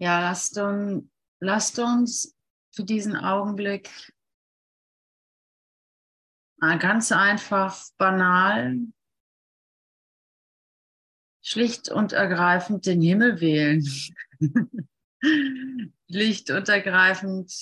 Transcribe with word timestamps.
Ja, 0.00 0.20
lasst 0.20 0.56
uns, 0.56 1.04
lasst 1.40 1.78
uns 1.78 2.34
für 2.74 2.84
diesen 2.84 3.16
Augenblick 3.16 3.90
ganz 6.58 7.12
einfach, 7.12 7.78
banal, 7.98 8.78
schlicht 11.42 11.90
und 11.90 12.12
ergreifend 12.12 12.86
den 12.86 13.02
Himmel 13.02 13.40
wählen. 13.40 13.86
schlicht 16.10 16.50
und 16.50 16.68
ergreifend 16.68 17.52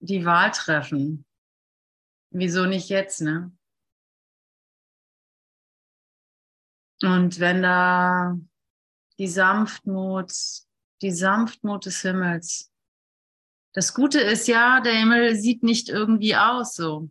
die 0.00 0.24
Wahl 0.24 0.50
treffen. 0.50 1.26
Wieso 2.30 2.64
nicht 2.64 2.88
jetzt, 2.88 3.20
ne? 3.20 3.54
Und 7.02 7.38
wenn 7.38 7.62
da 7.62 8.38
die 9.18 9.28
Sanftmut, 9.28 10.32
die 11.02 11.12
Sanftmut 11.12 11.86
des 11.86 12.00
Himmels. 12.02 12.72
Das 13.72 13.94
Gute 13.94 14.20
ist 14.20 14.48
ja, 14.48 14.80
der 14.80 14.94
Himmel 14.94 15.36
sieht 15.36 15.62
nicht 15.62 15.88
irgendwie 15.88 16.36
aus 16.36 16.74
so. 16.74 17.08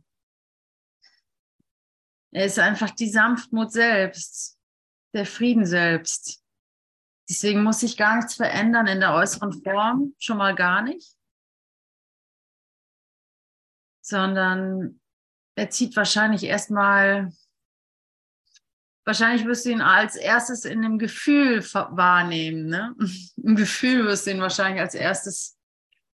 Er 2.31 2.45
ist 2.45 2.59
einfach 2.59 2.91
die 2.91 3.09
Sanftmut 3.09 3.71
selbst, 3.71 4.59
der 5.13 5.25
Frieden 5.25 5.65
selbst. 5.65 6.43
Deswegen 7.29 7.63
muss 7.63 7.79
sich 7.79 7.97
gar 7.97 8.17
nichts 8.17 8.35
verändern 8.35 8.87
in 8.87 8.99
der 8.99 9.13
äußeren 9.13 9.53
Form, 9.63 10.15
schon 10.19 10.37
mal 10.37 10.55
gar 10.55 10.81
nicht, 10.81 11.15
sondern 14.01 14.99
er 15.55 15.69
zieht 15.69 15.95
wahrscheinlich 15.95 16.43
erstmal, 16.43 17.31
wahrscheinlich 19.05 19.45
wirst 19.45 19.65
du 19.65 19.69
ihn 19.69 19.81
als 19.81 20.15
erstes 20.15 20.65
in 20.65 20.81
dem 20.81 20.99
Gefühl 20.99 21.63
wahrnehmen. 21.73 22.67
Ne? 22.67 22.95
Im 23.43 23.55
Gefühl 23.55 24.05
wirst 24.05 24.27
du 24.27 24.31
ihn 24.31 24.41
wahrscheinlich 24.41 24.81
als 24.81 24.95
erstes 24.95 25.57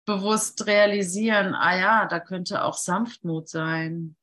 bewusst 0.05 0.67
realisieren, 0.67 1.55
ah 1.55 1.77
ja, 1.77 2.07
da 2.07 2.21
könnte 2.21 2.65
auch 2.65 2.77
Sanftmut 2.77 3.49
sein. 3.49 4.17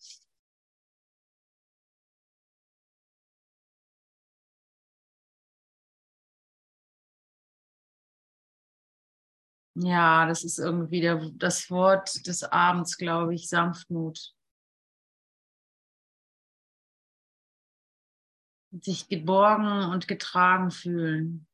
Ja, 9.75 10.25
das 10.25 10.43
ist 10.43 10.59
irgendwie 10.59 10.99
der, 11.01 11.29
das 11.35 11.69
Wort 11.71 12.25
des 12.27 12.43
Abends, 12.43 12.97
glaube 12.97 13.33
ich, 13.33 13.47
Sanftmut. 13.47 14.33
Sich 18.71 19.07
geborgen 19.09 19.91
und 19.91 20.07
getragen 20.07 20.71
fühlen. 20.71 21.47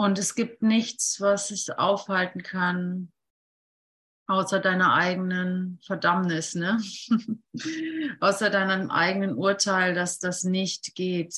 Und 0.00 0.18
es 0.18 0.34
gibt 0.34 0.62
nichts, 0.62 1.20
was 1.20 1.50
es 1.50 1.68
aufhalten 1.68 2.42
kann, 2.42 3.12
außer 4.30 4.60
deiner 4.60 4.94
eigenen 4.94 5.80
Verdammnis, 5.82 6.54
ne? 6.54 6.80
außer 8.20 8.48
deinem 8.48 8.90
eigenen 8.90 9.34
Urteil, 9.34 9.92
dass 9.92 10.20
das 10.20 10.44
nicht 10.44 10.94
geht. 10.94 11.34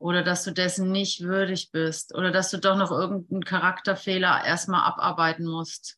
Oder 0.00 0.24
dass 0.24 0.42
du 0.42 0.50
dessen 0.50 0.90
nicht 0.90 1.20
würdig 1.20 1.70
bist. 1.70 2.12
Oder 2.14 2.32
dass 2.32 2.50
du 2.50 2.58
doch 2.58 2.76
noch 2.76 2.90
irgendeinen 2.90 3.44
Charakterfehler 3.44 4.44
erstmal 4.44 4.82
abarbeiten 4.82 5.46
musst. 5.46 5.96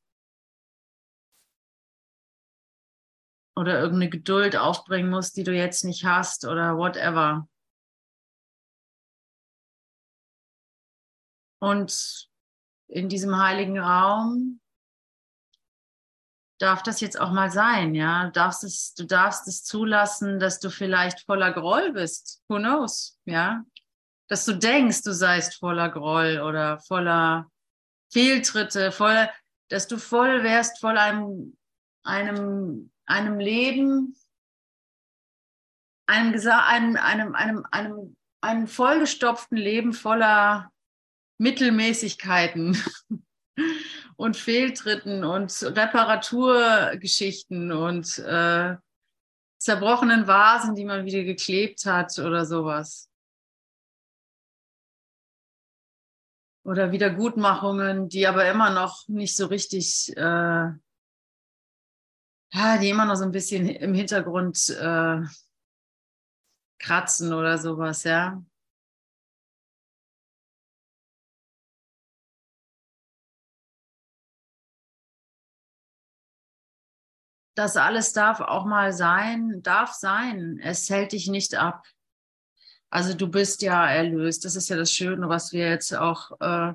Oder 3.56 3.78
irgendeine 3.78 4.10
Geduld 4.10 4.56
aufbringen 4.56 5.08
musst, 5.08 5.38
die 5.38 5.44
du 5.44 5.54
jetzt 5.54 5.84
nicht 5.84 6.04
hast 6.04 6.44
oder 6.44 6.76
whatever. 6.76 7.48
Und 11.60 12.28
in 12.88 13.08
diesem 13.08 13.38
heiligen 13.38 13.78
Raum 13.78 14.60
darf 16.58 16.82
das 16.82 17.00
jetzt 17.00 17.20
auch 17.20 17.32
mal 17.32 17.50
sein, 17.50 17.94
ja. 17.94 18.26
Du 18.26 18.32
darfst 18.32 18.64
es, 18.64 18.94
du 18.94 19.04
darfst 19.04 19.48
es 19.48 19.64
zulassen, 19.64 20.38
dass 20.38 20.60
du 20.60 20.70
vielleicht 20.70 21.20
voller 21.22 21.52
Groll 21.52 21.92
bist. 21.92 22.42
Who 22.48 22.56
knows, 22.56 23.18
ja. 23.24 23.64
Dass 24.28 24.44
du 24.44 24.52
denkst, 24.54 25.02
du 25.02 25.12
seist 25.12 25.56
voller 25.56 25.90
Groll 25.90 26.40
oder 26.40 26.78
voller 26.80 27.50
Fehltritte, 28.12 28.92
voll, 28.92 29.28
dass 29.68 29.88
du 29.88 29.98
voll 29.98 30.42
wärst 30.42 30.80
voll 30.80 30.96
einem, 30.96 31.56
einem, 32.04 32.90
einem 33.06 33.38
Leben, 33.38 34.16
einem, 36.06 36.34
einem, 36.46 36.96
einem, 36.96 37.34
einem, 37.34 37.66
einem, 37.70 38.16
einem 38.40 38.66
vollgestopften 38.68 39.56
Leben 39.56 39.92
voller 39.92 40.70
Mittelmäßigkeiten 41.38 42.80
und 44.16 44.36
Fehltritten 44.36 45.24
und 45.24 45.52
Reparaturgeschichten 45.62 47.72
und 47.72 48.18
äh, 48.18 48.76
zerbrochenen 49.58 50.26
Vasen, 50.26 50.74
die 50.74 50.84
man 50.84 51.04
wieder 51.04 51.22
geklebt 51.24 51.86
hat 51.86 52.18
oder 52.18 52.44
sowas. 52.44 53.08
Oder 56.64 56.92
Wiedergutmachungen, 56.92 58.08
die 58.08 58.26
aber 58.26 58.50
immer 58.50 58.70
noch 58.70 59.06
nicht 59.08 59.36
so 59.36 59.46
richtig, 59.46 60.16
äh, 60.16 60.20
ja, 60.20 60.78
die 62.80 62.88
immer 62.88 63.04
noch 63.04 63.16
so 63.16 63.24
ein 63.24 63.32
bisschen 63.32 63.68
im 63.68 63.92
Hintergrund 63.94 64.70
äh, 64.70 65.20
kratzen 66.78 67.32
oder 67.32 67.58
sowas, 67.58 68.04
ja. 68.04 68.42
Das 77.54 77.76
alles 77.76 78.12
darf 78.12 78.40
auch 78.40 78.64
mal 78.64 78.92
sein, 78.92 79.62
darf 79.62 79.92
sein. 79.92 80.58
Es 80.62 80.90
hält 80.90 81.12
dich 81.12 81.28
nicht 81.28 81.54
ab. 81.54 81.86
Also 82.90 83.14
du 83.14 83.28
bist 83.28 83.62
ja 83.62 83.88
erlöst. 83.88 84.44
Das 84.44 84.56
ist 84.56 84.68
ja 84.68 84.76
das 84.76 84.92
Schöne, 84.92 85.28
was 85.28 85.52
wir 85.52 85.68
jetzt 85.68 85.94
auch 85.94 86.32
äh, 86.40 86.74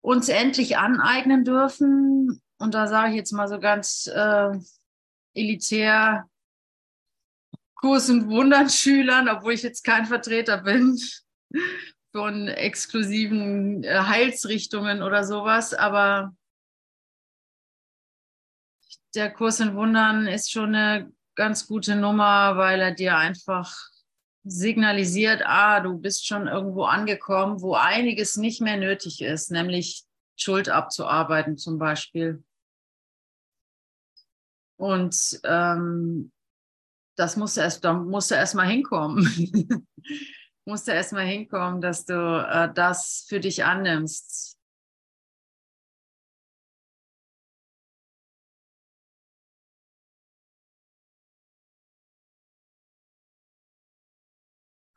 uns 0.00 0.28
endlich 0.28 0.76
aneignen 0.76 1.44
dürfen. 1.44 2.42
Und 2.58 2.74
da 2.74 2.86
sage 2.86 3.10
ich 3.10 3.16
jetzt 3.16 3.32
mal 3.32 3.48
so 3.48 3.58
ganz 3.58 4.06
äh, 4.06 4.50
elitär 5.34 6.28
Kurs- 7.74 8.10
und 8.10 8.28
Wundern-Schülern, 8.28 9.28
obwohl 9.28 9.52
ich 9.52 9.62
jetzt 9.62 9.84
kein 9.84 10.06
Vertreter 10.06 10.58
bin 10.58 10.98
von 12.12 12.48
exklusiven 12.48 13.84
äh, 13.84 13.98
Heilsrichtungen 13.98 15.02
oder 15.02 15.24
sowas, 15.24 15.74
aber 15.74 16.34
der 19.14 19.32
Kurs 19.32 19.60
in 19.60 19.74
Wundern 19.74 20.26
ist 20.26 20.50
schon 20.50 20.74
eine 20.74 21.12
ganz 21.34 21.66
gute 21.66 21.96
Nummer, 21.96 22.56
weil 22.56 22.80
er 22.80 22.92
dir 22.92 23.16
einfach 23.16 23.74
signalisiert, 24.44 25.42
ah, 25.44 25.80
du 25.80 25.98
bist 25.98 26.26
schon 26.26 26.46
irgendwo 26.46 26.84
angekommen, 26.84 27.62
wo 27.62 27.74
einiges 27.74 28.36
nicht 28.36 28.60
mehr 28.60 28.76
nötig 28.76 29.22
ist, 29.22 29.50
nämlich 29.50 30.04
Schuld 30.36 30.68
abzuarbeiten 30.68 31.56
zum 31.56 31.78
Beispiel. 31.78 32.44
Und 34.76 35.40
ähm, 35.44 36.32
das 37.16 37.36
musst 37.36 37.56
du 37.56 37.60
erst, 37.62 37.84
da 37.84 37.94
musst 37.94 38.30
du 38.30 38.34
erst 38.34 38.54
mal 38.54 38.66
hinkommen. 38.66 39.24
musst 40.66 40.88
du 40.88 40.92
erst 40.92 41.12
mal 41.12 41.24
hinkommen, 41.24 41.80
dass 41.80 42.04
du 42.04 42.14
äh, 42.14 42.72
das 42.74 43.24
für 43.28 43.40
dich 43.40 43.64
annimmst. 43.64 44.53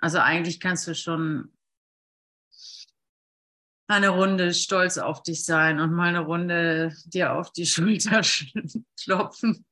Also 0.08 0.20
eigentlich 0.20 0.62
kannst 0.62 0.88
du 0.88 0.96
schon 0.96 1.52
eine 3.90 4.08
Runde 4.08 4.54
stolz 4.54 4.98
auf 4.98 5.22
dich 5.22 5.44
sein 5.44 5.82
und 5.82 5.92
mal 5.92 6.08
eine 6.08 6.22
Runde 6.22 6.96
dir 7.08 7.34
auf 7.34 7.52
die 7.52 7.66
Schulter 7.66 8.22
klopfen. 9.04 9.66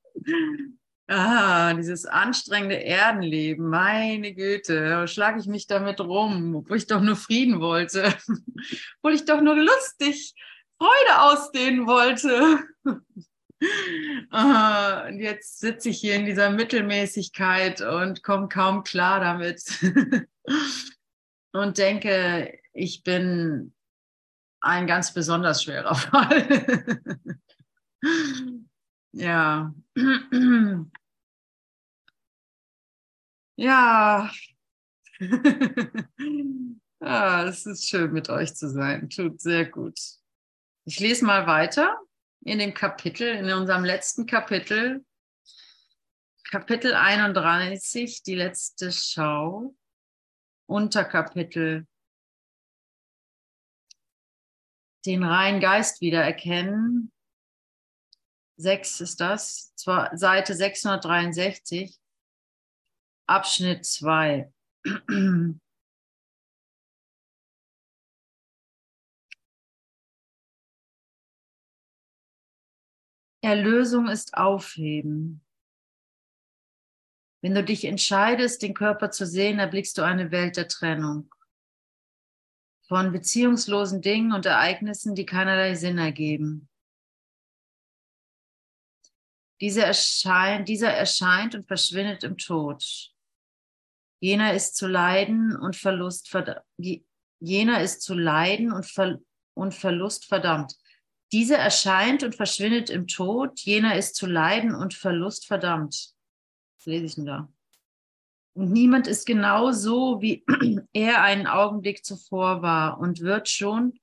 Ah, 1.08 1.74
dieses 1.74 2.06
anstrengende 2.06 2.84
Erdenleben, 2.84 3.70
meine 3.70 4.34
Güte, 4.34 5.08
schlage 5.08 5.40
ich 5.40 5.46
mich 5.46 5.68
damit 5.68 6.02
rum, 6.02 6.54
obwohl 6.54 6.76
ich 6.76 6.88
doch 6.88 7.00
nur 7.00 7.16
Frieden 7.16 7.62
wollte, 7.62 8.14
obwohl 8.98 9.14
ich 9.14 9.24
doch 9.24 9.40
nur 9.40 9.56
lustig 9.56 10.36
Freude 10.78 11.22
ausdehnen 11.22 11.88
wollte. 11.88 12.60
Und 14.32 15.20
jetzt 15.20 15.60
sitze 15.60 15.90
ich 15.90 16.00
hier 16.00 16.16
in 16.16 16.26
dieser 16.26 16.50
Mittelmäßigkeit 16.50 17.82
und 17.82 18.24
komme 18.24 18.48
kaum 18.50 18.84
klar 18.84 19.20
damit. 19.20 19.64
und 21.54 21.78
denke, 21.78 22.58
ich 22.74 23.04
bin 23.04 23.74
ein 24.62 24.88
ganz 24.88 25.14
besonders 25.14 25.64
schwerer 25.64 25.96
Fall. 25.96 27.08
ja. 29.14 29.74
ja. 33.56 34.32
ah, 37.00 37.46
es 37.46 37.66
ist 37.66 37.88
schön, 37.88 38.12
mit 38.12 38.30
euch 38.30 38.54
zu 38.56 38.70
sein. 38.70 39.10
Tut 39.10 39.40
sehr 39.40 39.66
gut. 39.66 39.98
Ich 40.84 41.00
lese 41.00 41.24
mal 41.26 41.48
weiter 41.48 41.98
in 42.46 42.60
dem 42.60 42.74
Kapitel, 42.74 43.28
in 43.28 43.52
unserem 43.52 43.84
letzten 43.84 44.28
Kapitel, 44.28 45.04
Kapitel 46.52 46.94
31, 46.94 48.22
die 48.22 48.36
letzte 48.36 48.92
Schau, 48.92 49.76
Unterkapitel, 50.68 51.88
den 55.06 55.24
reinen 55.24 55.60
Geist 55.60 56.02
wiedererkennen. 56.02 57.12
Sechs 58.58 59.02
ist 59.02 59.20
das, 59.20 59.74
Seite 59.76 60.54
663, 60.54 62.00
Abschnitt 63.28 63.86
2. 63.86 64.54
Erlösung 73.46 74.08
ist 74.08 74.36
Aufheben. 74.36 75.42
Wenn 77.42 77.56
du 77.56 77.64
dich 77.64 77.86
entscheidest, 77.86 78.62
den 78.62 78.74
Körper 78.74 79.12
zu 79.12 79.26
sehen, 79.26 79.60
erblickst 79.60 79.98
du 79.98 80.02
eine 80.02 80.32
Welt 80.32 80.58
der 80.58 80.68
Trennung 80.68 81.30
von 82.88 83.12
beziehungslosen 83.12 84.02
Dingen 84.02 84.32
und 84.32 84.46
Ereignissen, 84.46 85.16
die 85.16 85.26
keinerlei 85.26 85.76
Sinn 85.76 85.98
ergeben. 85.98 86.70
Diese 89.62 89.84
erscheint, 89.84 90.68
dieser 90.68 90.92
erscheint 90.92 91.56
und 91.56 91.68
verschwindet 91.68 92.24
im 92.24 92.38
Tod. 92.38 93.12
Jener 94.20 94.54
ist 94.54 94.76
zu 94.76 94.88
Leiden 94.88 95.56
und 95.56 95.76
Verlust 95.76 96.30
verdammt. 96.30 96.66
Jener 97.40 97.82
ist 97.82 98.02
zu 98.02 98.14
Leiden 98.14 98.72
und, 98.72 98.86
Ver 98.86 99.20
und 99.54 99.74
Verlust 99.74 100.26
verdammt. 100.26 100.76
Dieser 101.32 101.58
erscheint 101.58 102.24
und 102.24 102.36
verschwindet 102.36 102.90
im 102.90 103.08
Tod, 103.08 103.60
jener 103.60 103.96
ist 103.96 104.16
zu 104.16 104.26
Leiden 104.28 104.74
und 104.76 104.94
Verlust 104.94 105.48
verdammt. 105.48 106.14
Was 106.78 106.86
lese 106.86 107.06
ich 107.06 107.16
denn 107.16 107.26
da? 107.26 107.50
Und 108.54 108.72
niemand 108.72 109.08
ist 109.08 109.26
genau 109.26 109.72
so, 109.72 110.22
wie 110.22 110.46
er 110.94 111.22
einen 111.24 111.48
Augenblick 111.48 112.06
zuvor 112.06 112.62
war 112.62 113.00
und 113.00 113.20
wird 113.20 113.50
schon 113.50 114.00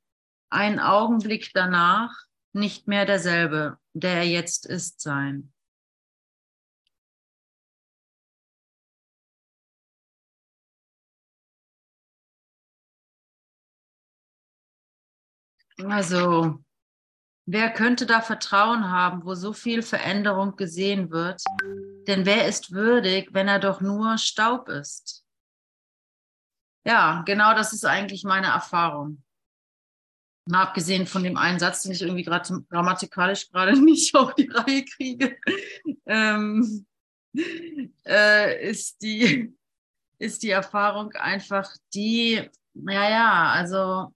einen 0.50 0.78
Augenblick 0.78 1.50
danach 1.54 2.14
nicht 2.52 2.86
mehr 2.86 3.06
derselbe, 3.06 3.78
der 3.94 4.16
er 4.16 4.26
jetzt 4.26 4.66
ist, 4.66 5.00
sein. 5.00 5.52
Also, 15.78 16.62
Wer 17.44 17.72
könnte 17.72 18.06
da 18.06 18.20
Vertrauen 18.20 18.90
haben, 18.90 19.24
wo 19.24 19.34
so 19.34 19.52
viel 19.52 19.82
Veränderung 19.82 20.54
gesehen 20.56 21.10
wird? 21.10 21.42
Denn 22.06 22.24
wer 22.24 22.46
ist 22.46 22.72
würdig, 22.72 23.30
wenn 23.32 23.48
er 23.48 23.58
doch 23.58 23.80
nur 23.80 24.16
Staub 24.18 24.68
ist? 24.68 25.24
Ja, 26.84 27.22
genau 27.26 27.54
das 27.54 27.72
ist 27.72 27.84
eigentlich 27.84 28.24
meine 28.24 28.48
Erfahrung. 28.48 29.22
Mal 30.48 30.62
abgesehen 30.62 31.06
von 31.06 31.22
dem 31.22 31.36
einen 31.36 31.58
Satz, 31.58 31.82
den 31.82 31.92
ich 31.92 32.02
irgendwie 32.02 32.24
gerade 32.24 32.64
grammatikalisch 32.68 33.50
gerade 33.50 33.80
nicht 33.84 34.14
auf 34.14 34.34
die 34.34 34.48
Reihe 34.48 34.84
kriege, 34.84 35.36
ähm, 36.06 36.86
äh, 38.06 38.68
ist, 38.68 39.02
die, 39.02 39.56
ist 40.18 40.42
die 40.42 40.50
Erfahrung 40.50 41.12
einfach 41.12 41.72
die, 41.94 42.48
naja, 42.74 43.50
also 43.52 44.12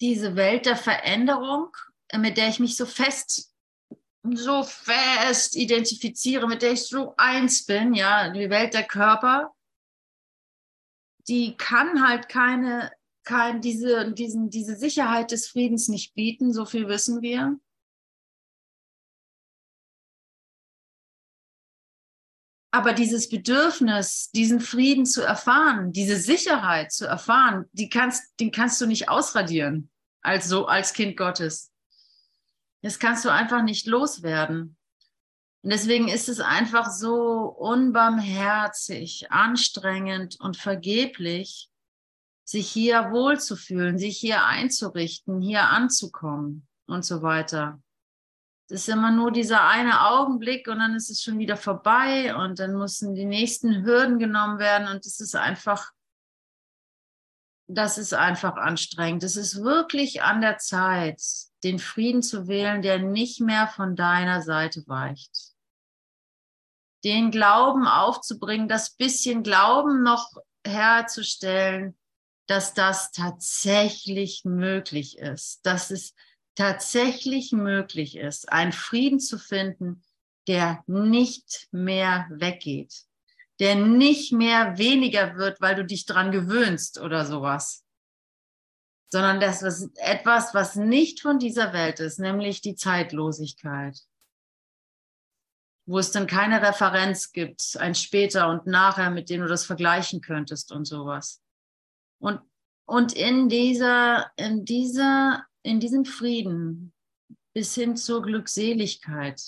diese 0.00 0.34
Welt 0.36 0.66
der 0.66 0.76
Veränderung, 0.76 1.76
mit 2.16 2.36
der 2.36 2.48
ich 2.48 2.58
mich 2.58 2.76
so 2.76 2.86
fest, 2.86 3.52
so 4.22 4.62
fest 4.62 5.56
identifiziere, 5.56 6.46
mit 6.46 6.62
der 6.62 6.72
ich 6.72 6.86
so 6.86 7.14
eins 7.16 7.64
bin, 7.66 7.94
ja, 7.94 8.30
die 8.30 8.50
Welt 8.50 8.74
der 8.74 8.84
Körper, 8.84 9.54
die 11.28 11.56
kann 11.56 12.06
halt 12.06 12.28
keine, 12.28 12.92
kein, 13.24 13.60
diese, 13.60 14.12
diesen, 14.12 14.50
diese 14.50 14.76
Sicherheit 14.76 15.30
des 15.30 15.48
Friedens 15.48 15.88
nicht 15.88 16.14
bieten, 16.14 16.52
so 16.52 16.64
viel 16.64 16.88
wissen 16.88 17.22
wir. 17.22 17.58
Aber 22.72 22.92
dieses 22.92 23.28
Bedürfnis, 23.28 24.30
diesen 24.30 24.60
Frieden 24.60 25.04
zu 25.04 25.22
erfahren, 25.22 25.92
diese 25.92 26.16
Sicherheit 26.16 26.92
zu 26.92 27.04
erfahren, 27.04 27.68
die 27.72 27.88
kannst, 27.88 28.38
den 28.38 28.52
kannst 28.52 28.80
du 28.80 28.86
nicht 28.86 29.08
ausradieren 29.08 29.89
als 30.22 30.48
so, 30.48 30.66
als 30.66 30.92
Kind 30.92 31.16
Gottes. 31.16 31.72
Das 32.82 32.98
kannst 32.98 33.24
du 33.24 33.30
einfach 33.30 33.62
nicht 33.62 33.86
loswerden. 33.86 34.76
Und 35.62 35.70
deswegen 35.70 36.08
ist 36.08 36.28
es 36.28 36.40
einfach 36.40 36.90
so 36.90 37.44
unbarmherzig, 37.44 39.30
anstrengend 39.30 40.40
und 40.40 40.56
vergeblich, 40.56 41.68
sich 42.44 42.70
hier 42.70 43.10
wohlzufühlen, 43.10 43.98
sich 43.98 44.18
hier 44.18 44.44
einzurichten, 44.44 45.40
hier 45.40 45.68
anzukommen 45.68 46.66
und 46.86 47.04
so 47.04 47.22
weiter. 47.22 47.80
Das 48.68 48.82
ist 48.82 48.88
immer 48.88 49.10
nur 49.10 49.32
dieser 49.32 49.66
eine 49.66 50.08
Augenblick 50.08 50.66
und 50.68 50.78
dann 50.78 50.94
ist 50.94 51.10
es 51.10 51.22
schon 51.22 51.38
wieder 51.38 51.56
vorbei 51.56 52.34
und 52.34 52.58
dann 52.58 52.74
müssen 52.74 53.14
die 53.14 53.24
nächsten 53.24 53.84
Hürden 53.84 54.18
genommen 54.18 54.58
werden 54.58 54.88
und 54.88 55.04
es 55.04 55.20
ist 55.20 55.36
einfach, 55.36 55.90
das 57.74 57.98
ist 57.98 58.14
einfach 58.14 58.56
anstrengend. 58.56 59.22
Es 59.22 59.36
ist 59.36 59.62
wirklich 59.62 60.22
an 60.22 60.40
der 60.40 60.58
Zeit, 60.58 61.22
den 61.62 61.78
Frieden 61.78 62.22
zu 62.22 62.48
wählen, 62.48 62.82
der 62.82 62.98
nicht 62.98 63.40
mehr 63.40 63.68
von 63.68 63.96
deiner 63.96 64.42
Seite 64.42 64.82
weicht. 64.86 65.54
Den 67.04 67.30
Glauben 67.30 67.86
aufzubringen, 67.86 68.68
das 68.68 68.90
bisschen 68.96 69.42
Glauben 69.42 70.02
noch 70.02 70.30
herzustellen, 70.66 71.96
dass 72.46 72.74
das 72.74 73.12
tatsächlich 73.12 74.44
möglich 74.44 75.18
ist, 75.18 75.64
dass 75.64 75.90
es 75.90 76.14
tatsächlich 76.56 77.52
möglich 77.52 78.16
ist, 78.16 78.52
einen 78.52 78.72
Frieden 78.72 79.20
zu 79.20 79.38
finden, 79.38 80.02
der 80.48 80.82
nicht 80.86 81.68
mehr 81.70 82.26
weggeht, 82.30 83.04
der 83.60 83.76
nicht 83.76 84.32
mehr 84.32 84.78
weniger 84.78 85.36
wird, 85.36 85.60
weil 85.60 85.76
du 85.76 85.84
dich 85.84 86.06
dran 86.06 86.32
gewöhnst 86.32 86.98
oder 86.98 87.24
sowas, 87.24 87.84
sondern 89.12 89.40
das 89.40 89.62
ist 89.62 89.90
etwas, 89.98 90.54
was 90.54 90.76
nicht 90.76 91.20
von 91.20 91.38
dieser 91.38 91.72
Welt 91.72 92.00
ist, 92.00 92.18
nämlich 92.18 92.62
die 92.62 92.74
Zeitlosigkeit, 92.74 93.98
wo 95.86 95.98
es 95.98 96.10
dann 96.10 96.26
keine 96.26 96.62
Referenz 96.62 97.32
gibt, 97.32 97.76
ein 97.78 97.94
später 97.94 98.48
und 98.48 98.66
nachher, 98.66 99.10
mit 99.10 99.30
dem 99.30 99.42
du 99.42 99.46
das 99.46 99.64
vergleichen 99.64 100.20
könntest 100.20 100.72
und 100.72 100.84
sowas. 100.84 101.42
Und, 102.18 102.40
und 102.86 103.12
in 103.12 103.48
dieser, 103.48 104.30
in 104.36 104.64
dieser 104.64 105.44
in 105.62 105.80
diesem 105.80 106.04
Frieden 106.04 106.92
bis 107.52 107.74
hin 107.74 107.96
zur 107.96 108.22
Glückseligkeit, 108.22 109.42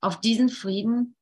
auf 0.00 0.20
diesen 0.20 0.48
Frieden 0.48 1.16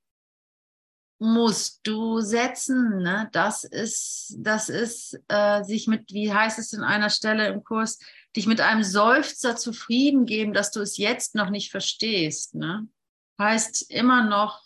musst 1.18 1.80
du 1.86 2.20
setzen. 2.20 3.02
Ne? 3.02 3.28
Das 3.32 3.64
ist, 3.64 4.34
das 4.38 4.68
ist 4.68 5.18
äh, 5.28 5.62
sich 5.64 5.86
mit, 5.86 6.12
wie 6.12 6.32
heißt 6.32 6.58
es 6.58 6.72
in 6.72 6.82
einer 6.82 7.10
Stelle 7.10 7.48
im 7.48 7.64
Kurs, 7.64 7.98
dich 8.36 8.46
mit 8.46 8.60
einem 8.60 8.82
Seufzer 8.82 9.56
zufrieden 9.56 10.26
geben, 10.26 10.52
dass 10.52 10.70
du 10.70 10.80
es 10.80 10.98
jetzt 10.98 11.34
noch 11.34 11.50
nicht 11.50 11.70
verstehst. 11.70 12.54
Ne? 12.54 12.88
Heißt 13.38 13.90
immer 13.90 14.24
noch 14.24 14.62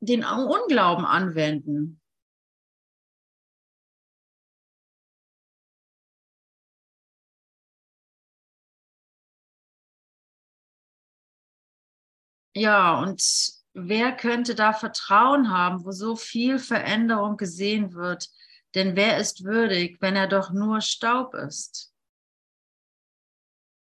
den 0.00 0.24
Unglauben 0.24 1.04
anwenden. 1.04 2.00
Ja, 12.58 13.00
und 13.00 13.22
wer 13.74 14.16
könnte 14.16 14.54
da 14.54 14.72
Vertrauen 14.72 15.50
haben, 15.50 15.84
wo 15.84 15.92
so 15.92 16.16
viel 16.16 16.58
Veränderung 16.58 17.36
gesehen 17.36 17.94
wird? 17.94 18.28
Denn 18.74 18.96
wer 18.96 19.18
ist 19.18 19.44
würdig, 19.44 19.98
wenn 20.00 20.16
er 20.16 20.26
doch 20.26 20.50
nur 20.50 20.80
Staub 20.80 21.34
ist? 21.34 21.92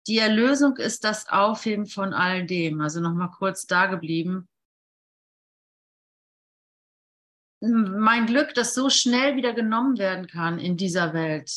die 0.08 0.18
Erlösung 0.18 0.78
ist 0.78 1.04
das 1.04 1.28
Aufheben 1.28 1.86
von 1.86 2.14
all 2.14 2.46
dem. 2.46 2.80
Also 2.80 3.00
nochmal 3.00 3.30
kurz 3.30 3.66
da 3.66 3.86
geblieben. 3.86 4.48
Mein 7.60 8.26
Glück, 8.26 8.54
das 8.54 8.74
so 8.74 8.88
schnell 8.88 9.36
wieder 9.36 9.52
genommen 9.52 9.98
werden 9.98 10.26
kann 10.26 10.58
in 10.58 10.76
dieser 10.76 11.12
Welt, 11.12 11.52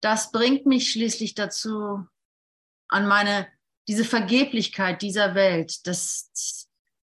das 0.00 0.30
bringt 0.30 0.66
mich 0.66 0.92
schließlich 0.92 1.34
dazu, 1.34 2.06
an 2.88 3.08
meine, 3.08 3.48
diese 3.88 4.04
Vergeblichkeit 4.04 5.00
dieser 5.00 5.34
Welt, 5.34 5.86
das, 5.86 6.68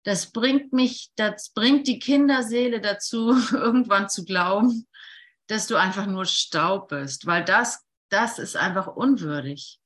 das 0.04 0.32
bringt 0.32 0.72
mich, 0.72 1.12
das 1.16 1.50
bringt 1.50 1.86
die 1.86 1.98
Kinderseele 1.98 2.80
dazu, 2.80 3.36
irgendwann 3.52 4.08
zu 4.08 4.24
glauben, 4.24 4.88
dass 5.46 5.66
du 5.66 5.76
einfach 5.76 6.06
nur 6.06 6.24
Staub 6.24 6.88
bist, 6.88 7.26
weil 7.26 7.44
das, 7.44 7.84
das 8.08 8.38
ist 8.38 8.56
einfach 8.56 8.86
unwürdig. 8.86 9.78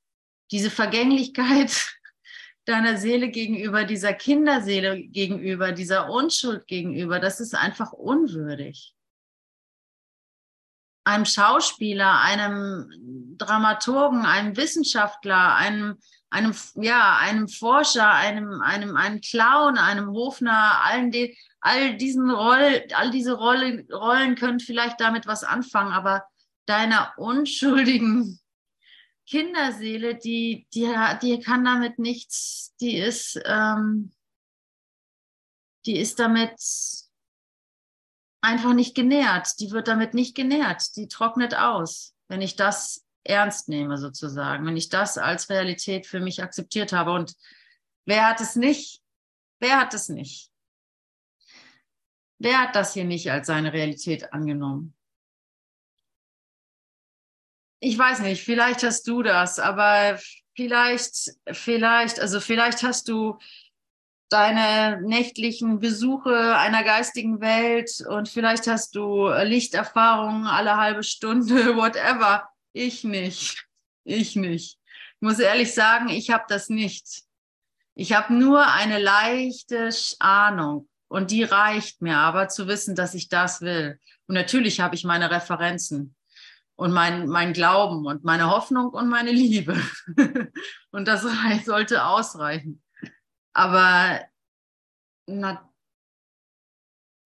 Diese 0.51 0.69
Vergänglichkeit 0.69 1.93
deiner 2.65 2.95
Seele 2.95 3.29
gegenüber, 3.29 3.83
dieser 3.83 4.13
Kinderseele 4.13 5.01
gegenüber, 5.01 5.73
dieser 5.73 6.09
Unschuld 6.09 6.67
gegenüber, 6.67 7.19
das 7.19 7.41
ist 7.41 7.53
einfach 7.53 7.91
unwürdig. 7.91 8.93
Einem 11.03 11.25
Schauspieler, 11.25 12.21
einem 12.21 13.35
Dramaturgen, 13.37 14.25
einem 14.25 14.57
Wissenschaftler, 14.57 15.55
einem, 15.55 15.97
einem, 16.29 16.53
ja, 16.75 17.17
einem 17.17 17.47
Forscher, 17.47 18.11
einem, 18.11 18.61
einem, 18.61 18.95
einem 18.95 19.21
Clown, 19.21 19.77
einem 19.77 20.09
Hofner, 20.09 20.83
allen 20.83 21.11
den, 21.11 21.33
all 21.61 21.97
diesen 21.97 22.29
Roll, 22.29 22.83
all 22.93 23.11
diese 23.11 23.33
Rolle, 23.33 23.85
Rollen 23.91 24.35
können 24.35 24.59
vielleicht 24.59 24.99
damit 24.99 25.25
was 25.27 25.43
anfangen, 25.43 25.93
aber 25.93 26.25
deiner 26.65 27.13
unschuldigen 27.17 28.39
Kinderseele, 29.27 30.15
die, 30.15 30.67
die, 30.73 30.93
die 31.21 31.39
kann 31.39 31.65
damit 31.65 31.99
nichts, 31.99 32.73
die 32.79 32.97
ist, 32.97 33.39
ähm, 33.45 34.11
die 35.85 35.97
ist 35.97 36.19
damit 36.19 36.55
einfach 38.41 38.73
nicht 38.73 38.95
genährt. 38.95 39.59
Die 39.59 39.71
wird 39.71 39.87
damit 39.87 40.13
nicht 40.13 40.35
genährt. 40.35 40.95
Die 40.95 41.07
trocknet 41.07 41.55
aus, 41.55 42.13
wenn 42.27 42.41
ich 42.41 42.55
das 42.55 43.06
ernst 43.27 43.69
nehme, 43.69 43.97
sozusagen, 43.97 44.65
wenn 44.65 44.77
ich 44.77 44.89
das 44.89 45.17
als 45.17 45.49
Realität 45.49 46.05
für 46.05 46.19
mich 46.19 46.41
akzeptiert 46.41 46.93
habe. 46.93 47.11
Und 47.11 47.35
wer 48.05 48.27
hat 48.27 48.41
es 48.41 48.55
nicht? 48.55 49.01
Wer 49.59 49.79
hat 49.79 49.93
es 49.93 50.09
nicht? 50.09 50.51
Wer 52.39 52.59
hat 52.61 52.75
das 52.75 52.93
hier 52.93 53.05
nicht 53.05 53.31
als 53.31 53.47
seine 53.47 53.73
Realität 53.73 54.31
angenommen? 54.33 54.93
Ich 57.79 57.97
weiß 57.97 58.19
nicht, 58.19 58.43
vielleicht 58.43 58.83
hast 58.83 59.07
du 59.07 59.21
das, 59.23 59.59
aber 59.59 60.19
vielleicht, 60.55 61.31
vielleicht, 61.51 62.19
also 62.19 62.39
vielleicht 62.39 62.83
hast 62.83 63.07
du 63.07 63.37
deine 64.29 65.01
nächtlichen 65.01 65.79
Besuche 65.79 66.57
einer 66.57 66.83
geistigen 66.83 67.39
Welt 67.39 68.03
und 68.09 68.27
vielleicht 68.29 68.67
hast 68.67 68.95
du 68.95 69.29
Lichterfahrungen 69.29 70.47
alle 70.47 70.77
halbe 70.77 71.03
Stunde, 71.03 71.53
whatever. 71.77 72.49
Ich 72.77 73.03
nicht. 73.03 73.65
Ich 74.03 74.35
nicht. 74.35 74.77
Ich 75.15 75.21
muss 75.21 75.39
ehrlich 75.39 75.73
sagen, 75.73 76.09
ich 76.09 76.29
habe 76.29 76.43
das 76.47 76.69
nicht. 76.69 77.23
Ich 77.95 78.13
habe 78.13 78.35
nur 78.35 78.67
eine 78.67 78.99
leichte 78.99 79.89
Ahnung 80.19 80.87
und 81.07 81.31
die 81.31 81.41
reicht 81.41 82.03
mir 82.03 82.17
aber 82.17 82.49
zu 82.49 82.67
wissen, 82.67 82.93
dass 82.93 83.15
ich 83.15 83.29
das 83.29 83.61
will. 83.61 83.99
Und 84.27 84.35
natürlich 84.35 84.79
habe 84.79 84.93
ich 84.93 85.03
meine 85.03 85.31
Referenzen 85.31 86.15
und 86.75 86.91
mein, 86.91 87.27
mein 87.27 87.53
Glauben 87.53 88.05
und 88.05 88.23
meine 88.23 88.51
Hoffnung 88.51 88.89
und 88.89 89.09
meine 89.09 89.31
Liebe. 89.31 89.81
und 90.91 91.07
das 91.07 91.25
sollte 91.65 92.05
ausreichen. 92.05 92.83
Aber 93.53 94.21
na, 95.25 95.67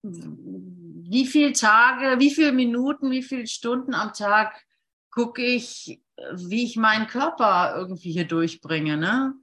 wie 0.02 1.26
viele 1.26 1.52
Tage, 1.52 2.18
wie 2.20 2.34
viele 2.34 2.52
Minuten, 2.52 3.10
wie 3.10 3.22
viele 3.22 3.46
Stunden 3.46 3.92
am 3.92 4.14
Tag 4.14 4.58
gucke 5.12 5.42
ich, 5.42 6.00
wie 6.34 6.64
ich 6.64 6.76
meinen 6.76 7.06
Körper 7.06 7.74
irgendwie 7.76 8.12
hier 8.12 8.26
durchbringe, 8.26 8.96
ne? 8.96 9.34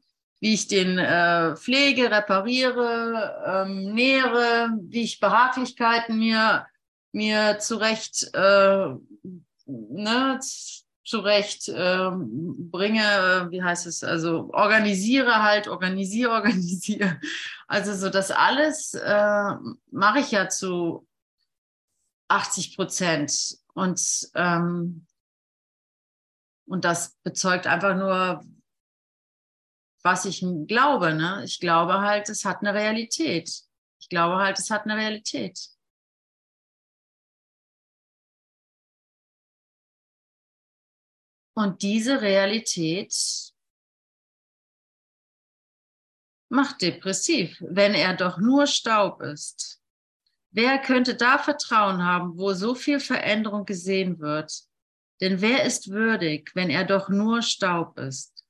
Wie 0.42 0.54
ich 0.54 0.68
den 0.68 0.98
äh, 0.98 1.56
pflege, 1.56 2.12
repariere, 2.12 3.44
ähm, 3.46 3.94
nähere, 3.94 4.72
wie 4.82 5.04
ich 5.04 5.20
Behaglichkeiten 5.20 6.18
mir, 6.18 6.66
mir 7.12 7.60
zurecht 7.60 8.30
äh, 8.34 8.90
ne, 9.66 10.40
zurecht 11.04 11.70
äh, 11.70 12.12
bringe, 12.12 13.48
wie 13.50 13.64
heißt 13.64 13.88
es, 13.88 14.04
also 14.04 14.50
organisiere 14.54 15.42
halt, 15.42 15.68
organisiere, 15.68 16.32
organisiere. 16.34 17.20
Also 17.68 17.96
so 17.96 18.10
das 18.10 18.32
alles 18.32 18.94
äh, 18.94 19.54
mache 19.92 20.20
ich 20.20 20.32
ja 20.32 20.50
zu 20.50 21.08
80 22.28 22.76
Prozent. 22.76 23.58
Und, 23.74 24.30
ähm, 24.36 25.06
und 26.70 26.86
das 26.86 27.18
bezeugt 27.24 27.66
einfach 27.66 27.96
nur, 27.96 28.46
was 30.04 30.26
ich 30.26 30.46
glaube. 30.68 31.14
Ne? 31.16 31.44
Ich 31.44 31.60
glaube 31.60 32.00
halt, 32.02 32.30
es 32.30 32.46
hat 32.46 32.60
eine 32.60 32.74
Realität. 32.76 33.50
Ich 34.00 34.08
glaube 34.08 34.38
halt, 34.38 34.60
es 34.60 34.70
hat 34.70 34.84
eine 34.84 34.96
Realität. 34.96 35.60
Und 41.56 41.82
diese 41.82 42.22
Realität 42.22 43.14
macht 46.50 46.82
depressiv, 46.82 47.58
wenn 47.62 47.96
er 47.96 48.16
doch 48.16 48.38
nur 48.38 48.68
Staub 48.68 49.22
ist. 49.22 49.82
Wer 50.52 50.80
könnte 50.80 51.16
da 51.16 51.40
Vertrauen 51.40 52.04
haben, 52.06 52.38
wo 52.38 52.54
so 52.54 52.76
viel 52.76 53.00
Veränderung 53.00 53.66
gesehen 53.66 54.20
wird? 54.20 54.69
Denn 55.22 55.42
wer 55.42 55.64
ist 55.66 55.92
würdig, 55.92 56.52
wenn 56.56 56.70
er 56.70 56.86
doch 56.86 57.10
nur 57.10 57.42
Staub 57.42 57.98
ist? 57.98 58.44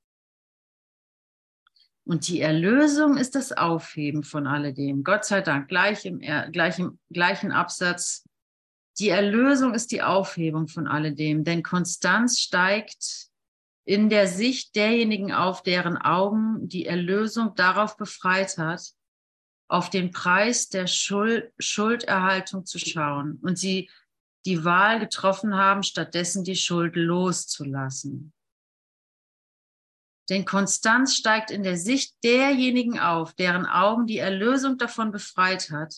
Und 2.06 2.28
die 2.28 2.42
Erlösung 2.42 3.18
ist 3.18 3.36
das 3.36 3.52
Aufheben 3.52 4.24
von 4.24 4.48
alledem. 4.48 5.04
Gott 5.04 5.26
sei 5.26 5.42
Dank, 5.42 5.68
gleich 5.68 6.06
im, 6.06 6.20
gleich 6.52 6.80
im 6.80 7.00
gleichen 7.10 7.52
Absatz 7.52 8.24
die 9.00 9.10
Erlösung 9.10 9.74
ist 9.74 9.92
die 9.92 10.02
Aufhebung 10.02 10.68
von 10.68 10.86
alledem, 10.86 11.46
denn 11.46 11.64
Konstanz 11.64 12.40
steigt 12.40 13.30
in 13.86 14.10
der 14.10 14.28
Sicht 14.28 14.76
derjenigen 14.76 15.32
auf, 15.32 15.64
deren 15.64 15.98
Augen 15.98 16.68
die 16.68 16.86
Erlösung 16.86 17.56
darauf 17.56 17.96
befreit 17.96 18.58
hat, 18.58 18.92
auf 19.70 19.90
den 19.90 20.12
Preis 20.12 20.68
der 20.68 20.86
Schuld, 20.88 21.54
Schulderhaltung 21.60 22.66
zu 22.66 22.78
schauen 22.78 23.40
und 23.42 23.58
sie 23.58 23.90
die 24.46 24.64
Wahl 24.64 25.00
getroffen 25.00 25.56
haben, 25.56 25.84
stattdessen 25.84 26.44
die 26.44 26.56
Schuld 26.56 26.96
loszulassen. 26.96 28.34
Denn 30.30 30.46
Konstanz 30.46 31.16
steigt 31.16 31.50
in 31.50 31.64
der 31.64 31.78
Sicht 31.78 32.16
derjenigen 32.24 33.00
auf, 33.00 33.34
deren 33.34 33.66
Augen 33.66 34.06
die 34.06 34.20
Erlösung 34.20 34.78
davon 34.78 35.12
befreit 35.12 35.72
hat, 35.72 35.96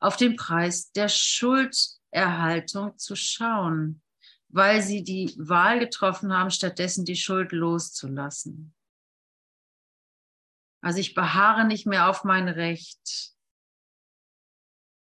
auf 0.00 0.16
den 0.16 0.36
Preis 0.36 0.90
der 0.92 1.08
Schuld 1.08 1.76
Erhaltung 2.10 2.96
zu 2.96 3.16
schauen, 3.16 4.02
weil 4.48 4.80
sie 4.82 5.02
die 5.02 5.34
Wahl 5.36 5.80
getroffen 5.80 6.32
haben, 6.32 6.50
stattdessen 6.50 7.04
die 7.04 7.16
Schuld 7.16 7.52
loszulassen. 7.52 8.74
Also 10.80 10.98
ich 10.98 11.14
beharre 11.14 11.66
nicht 11.66 11.86
mehr 11.86 12.08
auf 12.08 12.24
mein 12.24 12.48
Recht. 12.48 13.33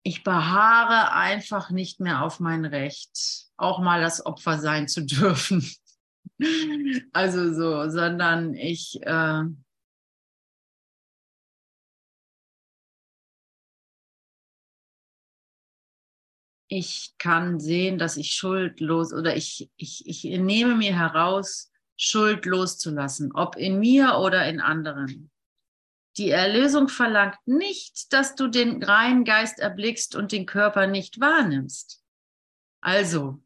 Ich 0.08 0.24
beharre 0.24 1.14
einfach 1.14 1.72
nicht 1.72 2.00
mehr 2.00 2.22
auf 2.22 2.40
mein 2.40 2.64
Recht, 2.64 3.48
auch 3.58 3.80
mal 3.80 4.02
das 4.02 4.24
Opfer 4.24 4.60
sein 4.60 4.88
zu 4.88 5.04
dürfen. 5.06 5.68
Also 7.14 7.54
so, 7.54 7.90
sondern 7.90 8.56
ich, 8.56 9.00
äh, 9.04 9.44
ich 16.68 17.14
kann 17.18 17.60
sehen, 17.62 17.98
dass 17.98 18.18
ich 18.18 18.34
schuldlos 18.34 19.14
oder 19.14 19.38
ich, 19.38 19.70
ich, 19.78 20.06
ich 20.08 20.24
nehme 20.26 20.76
mir 20.76 20.98
heraus, 20.98 21.72
Schuld 21.96 22.46
loszulassen, 22.46 23.32
ob 23.34 23.56
in 23.56 23.80
mir 23.80 24.18
oder 24.18 24.46
in 24.50 24.60
anderen. 24.60 25.32
Die 26.18 26.30
Erlösung 26.30 26.88
verlangt 26.88 27.38
nicht, 27.46 28.14
dass 28.14 28.36
du 28.36 28.48
den 28.48 28.82
reinen 28.82 29.26
Geist 29.26 29.60
erblickst 29.60 30.16
und 30.16 30.32
den 30.32 30.46
Körper 30.46 30.88
nicht 30.88 31.20
wahrnimmst. 31.20 32.02
Also, 32.82 33.44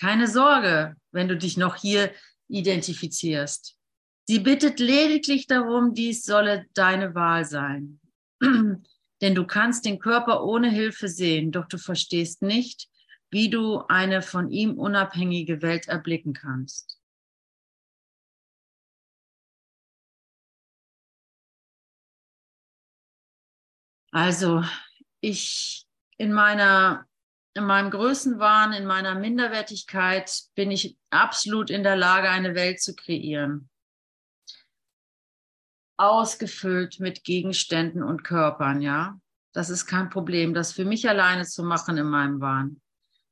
keine 0.00 0.28
Sorge, 0.28 0.96
wenn 1.10 1.28
du 1.28 1.36
dich 1.36 1.56
noch 1.56 1.76
hier 1.76 2.12
identifizierst. 2.48 3.76
Sie 4.26 4.38
bittet 4.38 4.78
lediglich 4.78 5.46
darum, 5.46 5.92
dies 5.92 6.24
solle 6.24 6.66
deine 6.74 7.14
Wahl 7.14 7.44
sein. 7.44 8.00
Denn 8.40 9.34
du 9.34 9.46
kannst 9.46 9.84
den 9.84 9.98
Körper 9.98 10.44
ohne 10.44 10.70
Hilfe 10.70 11.08
sehen, 11.08 11.52
doch 11.52 11.66
du 11.66 11.78
verstehst 11.78 12.42
nicht, 12.42 12.88
wie 13.30 13.50
du 13.50 13.82
eine 13.88 14.22
von 14.22 14.50
ihm 14.50 14.78
unabhängige 14.78 15.62
Welt 15.62 15.88
erblicken 15.88 16.32
kannst. 16.32 16.93
Also, 24.14 24.62
ich 25.20 25.88
in 26.18 26.32
meiner 26.32 27.04
in 27.56 27.64
meinem 27.64 27.90
Größenwahn, 27.90 28.72
in 28.72 28.86
meiner 28.86 29.16
Minderwertigkeit 29.16 30.30
bin 30.54 30.70
ich 30.70 30.96
absolut 31.10 31.68
in 31.68 31.82
der 31.82 31.96
Lage, 31.96 32.30
eine 32.30 32.54
Welt 32.54 32.80
zu 32.80 32.94
kreieren. 32.94 33.68
Ausgefüllt 35.96 37.00
mit 37.00 37.24
Gegenständen 37.24 38.04
und 38.04 38.22
Körpern, 38.22 38.80
ja. 38.80 39.20
Das 39.52 39.68
ist 39.68 39.86
kein 39.86 40.10
Problem, 40.10 40.54
das 40.54 40.72
für 40.72 40.84
mich 40.84 41.08
alleine 41.08 41.44
zu 41.44 41.64
machen 41.64 41.96
in 41.96 42.06
meinem 42.06 42.40
Wahn. 42.40 42.80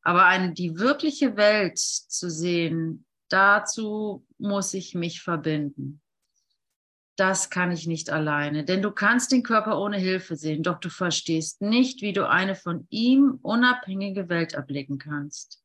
Aber 0.03 0.27
eine, 0.27 0.53
die 0.53 0.79
wirkliche 0.79 1.37
Welt 1.37 1.79
zu 1.79 2.29
sehen, 2.29 3.07
dazu 3.29 4.27
muss 4.39 4.75
ich 4.75 4.97
mich 4.97 5.23
verbinden 5.23 6.02
das 7.17 7.51
kann 7.51 7.73
ich 7.73 7.87
nicht 7.87 8.11
alleine. 8.11 8.65
Denn 8.65 8.83
du 8.83 8.91
kannst 8.91 9.33
den 9.33 9.43
Körper 9.43 9.79
ohne 9.79 9.99
Hilfe 9.99 10.37
sehen, 10.37 10.63
doch 10.63 10.79
du 10.81 10.89
verstehst 10.89 11.61
nicht, 11.61 12.03
wie 12.03 12.13
du 12.13 12.29
eine 12.29 12.55
von 12.55 12.87
ihm 12.91 13.39
unabhängige 13.43 14.29
Welt 14.29 14.55
erblicken 14.55 14.99
kannst. 14.99 15.63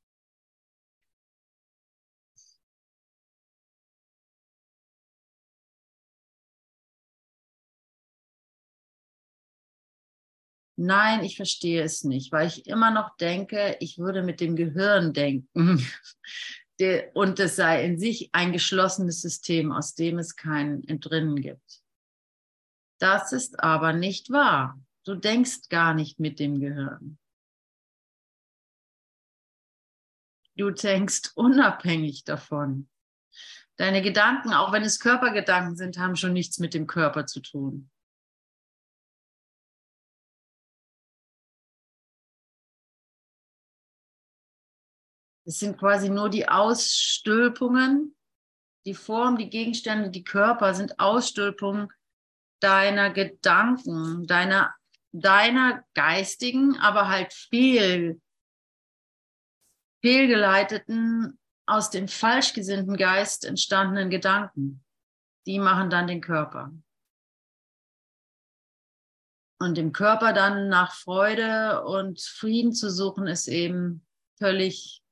Nein, 10.79 11.23
ich 11.23 11.35
verstehe 11.35 11.81
es 11.81 12.03
nicht, 12.03 12.31
weil 12.31 12.47
ich 12.47 12.67
immer 12.67 12.91
noch 12.91 13.17
denke, 13.17 13.77
ich 13.79 13.97
würde 13.97 14.21
mit 14.21 14.39
dem 14.39 14.55
Gehirn 14.55 15.11
denken 15.11 15.83
und 17.13 17.39
es 17.39 17.55
sei 17.55 17.83
in 17.83 17.97
sich 17.99 18.29
ein 18.33 18.51
geschlossenes 18.51 19.21
System, 19.21 19.71
aus 19.71 19.95
dem 19.95 20.19
es 20.19 20.35
kein 20.35 20.83
Entrinnen 20.87 21.41
gibt. 21.41 21.81
Das 22.99 23.31
ist 23.31 23.59
aber 23.59 23.93
nicht 23.93 24.31
wahr. 24.31 24.79
Du 25.03 25.15
denkst 25.15 25.69
gar 25.69 25.93
nicht 25.93 26.19
mit 26.19 26.39
dem 26.39 26.59
Gehirn. 26.59 27.17
Du 30.55 30.71
denkst 30.71 31.31
unabhängig 31.35 32.23
davon. 32.23 32.89
Deine 33.75 34.01
Gedanken, 34.01 34.53
auch 34.53 34.71
wenn 34.71 34.81
es 34.81 34.99
Körpergedanken 34.99 35.75
sind, 35.75 35.99
haben 35.99 36.15
schon 36.15 36.33
nichts 36.33 36.57
mit 36.57 36.73
dem 36.73 36.87
Körper 36.87 37.27
zu 37.27 37.41
tun. 37.41 37.91
Es 45.47 45.59
sind 45.59 45.77
quasi 45.77 46.09
nur 46.09 46.29
die 46.29 46.49
Ausstülpungen, 46.49 48.13
die 48.85 48.93
Form, 48.93 49.37
die 49.37 49.49
Gegenstände, 49.49 50.09
die 50.09 50.25
Körper 50.25 50.73
sind 50.73 50.99
Ausstülpungen 50.99 51.87
deiner 52.59 53.11
Gedanken, 53.11 54.27
deiner, 54.27 54.75
deiner 55.13 55.85
geistigen, 55.93 56.75
aber 56.77 57.07
halt 57.07 57.31
fehl, 57.31 58.21
fehlgeleiteten, 60.01 61.39
aus 61.65 61.91
dem 61.91 62.09
falsch 62.09 62.53
gesinnten 62.53 62.97
Geist 62.97 63.45
entstandenen 63.45 64.09
Gedanken. 64.09 64.83
Die 65.45 65.59
machen 65.59 65.89
dann 65.89 66.07
den 66.07 66.19
Körper. 66.19 66.73
Und 69.59 69.77
dem 69.77 69.93
Körper 69.93 70.33
dann 70.33 70.67
nach 70.67 70.93
Freude 70.93 71.85
und 71.85 72.21
Frieden 72.21 72.73
zu 72.73 72.91
suchen, 72.91 73.27
ist 73.27 73.47
eben 73.47 74.05
völlig 74.37 75.03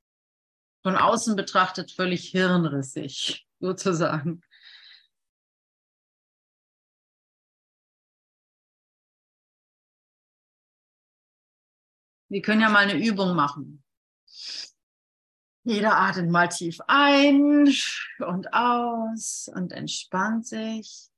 von 0.86 0.98
außen 0.98 1.36
betrachtet 1.36 1.92
völlig 1.92 2.30
hirnrissig, 2.30 3.48
sozusagen. 3.60 4.44
Wir 12.30 12.44
können 12.44 12.62
ja 12.62 12.70
mal 12.70 12.88
eine 12.88 13.04
Übung 13.04 13.36
machen. 13.36 13.84
Jeder 15.64 15.98
atmet 15.98 16.30
mal 16.30 16.50
tief 16.50 16.80
ein 16.86 17.74
und 18.20 18.54
aus 18.54 19.50
und 19.56 19.72
entspannt 19.72 20.46
sich. 20.46 21.10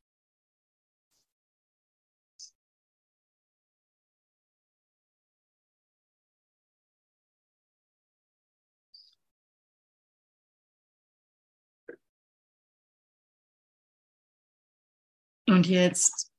Und 15.49 15.65
jetzt 15.65 16.31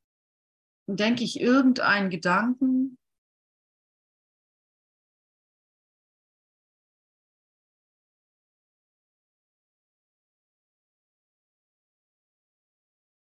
denke 0.86 1.24
ich 1.24 1.40
irgendeinen 1.40 2.10
Gedanken. 2.10 2.98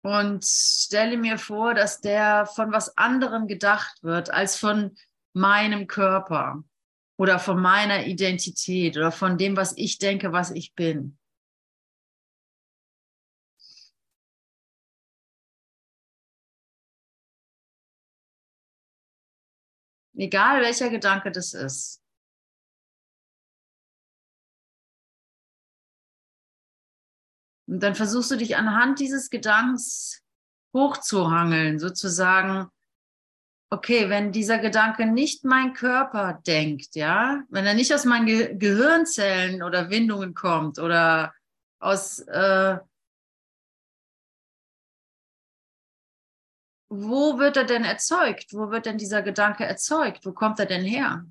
Und 0.02 0.46
stelle 0.46 1.18
mir 1.18 1.38
vor, 1.38 1.74
dass 1.74 2.02
der 2.02 2.46
von 2.46 2.72
was 2.72 2.98
anderem 2.98 3.48
gedacht 3.48 4.02
wird 4.02 4.32
als 4.32 4.58
von 4.58 4.96
meinem 5.34 5.88
Körper 5.88 6.64
oder 7.18 7.38
von 7.38 7.62
meiner 7.62 8.06
Identität 8.06 8.98
oder 8.98 9.12
von 9.12 9.38
dem, 9.38 9.56
was 9.56 9.78
ich 9.78 9.98
denke, 9.98 10.32
was 10.32 10.52
ich 10.52 10.74
bin. 10.74 11.18
Egal 20.20 20.62
welcher 20.62 20.90
Gedanke 20.90 21.32
das 21.32 21.54
ist. 21.54 22.02
Und 27.68 27.82
dann 27.82 27.96
versuchst 27.96 28.30
du 28.32 28.36
dich 28.36 28.58
anhand 28.58 29.00
dieses 29.00 29.30
Gedankens 29.30 30.22
hochzuhangeln, 30.76 31.80
sozusagen, 31.80 32.68
okay, 33.72 34.10
wenn 34.10 34.34
dieser 34.34 34.58
Gedanke 34.58 35.06
nicht 35.06 35.46
mein 35.46 35.74
Körper 35.74 36.42
denkt, 36.46 36.96
ja, 36.96 37.44
wenn 37.50 37.66
er 37.66 37.74
nicht 37.74 37.94
aus 37.94 38.04
meinen 38.04 38.26
Ge 38.26 38.56
Gehirnzellen 38.58 39.64
oder 39.64 39.90
Windungen 39.90 40.34
kommt 40.34 40.80
oder 40.80 41.34
aus 41.80 42.20
äh, 42.20 42.78
wo 46.90 47.38
wird 47.38 47.58
er 47.58 47.66
denn 47.66 47.84
erzeugt? 47.84 48.54
Wo 48.54 48.72
wird 48.72 48.86
denn 48.86 48.98
dieser 48.98 49.22
Gedanke 49.22 49.64
erzeugt? 49.66 50.26
Wo 50.26 50.34
kommt 50.34 50.60
er 50.60 50.66
denn 50.66 50.84
her? 50.84 51.26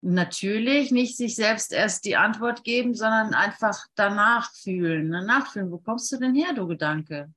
Natürlich 0.00 0.90
nicht 0.90 1.16
sich 1.16 1.34
selbst 1.34 1.72
erst 1.72 2.04
die 2.04 2.16
Antwort 2.16 2.62
geben, 2.62 2.94
sondern 2.94 3.32
einfach 3.32 3.86
danach 3.94 4.52
fühlen. 4.52 5.10
Danach 5.10 5.50
fühlen, 5.50 5.70
wo 5.70 5.78
kommst 5.78 6.12
du 6.12 6.18
denn 6.18 6.34
her, 6.34 6.52
du 6.52 6.66
Gedanke? 6.66 7.32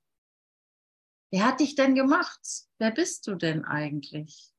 Wer 1.30 1.46
hat 1.46 1.60
dich 1.60 1.76
denn 1.76 1.94
gemacht? 1.94 2.40
Wer 2.78 2.90
bist 2.90 3.26
du 3.26 3.36
denn 3.36 3.64
eigentlich? 3.64 4.52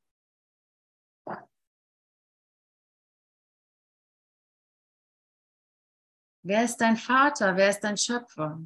Wer 6.41 6.63
ist 6.63 6.78
dein 6.78 6.97
Vater? 6.97 7.56
Wer 7.56 7.69
ist 7.69 7.82
dein 7.82 7.97
Schöpfer? 7.97 8.62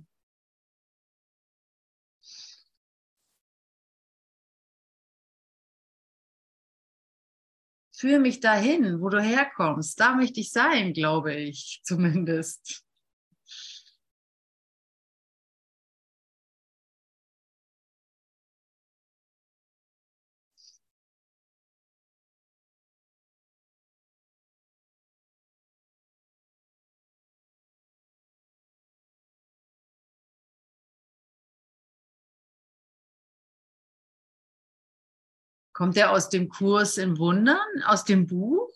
Führ 7.95 8.19
mich 8.19 8.39
dahin, 8.39 9.01
wo 9.01 9.09
du 9.09 9.21
herkommst. 9.21 9.99
Da 9.99 10.15
möchte 10.15 10.39
ich 10.39 10.51
sein, 10.51 10.93
glaube 10.93 11.33
ich 11.33 11.81
zumindest. 11.83 12.83
Kommt 35.73 35.97
der 35.97 36.11
aus 36.11 36.29
dem 36.29 36.49
Kurs 36.49 36.97
in 36.97 37.17
Wundern, 37.17 37.83
aus 37.85 38.05
dem 38.05 38.27
Buch? 38.27 38.71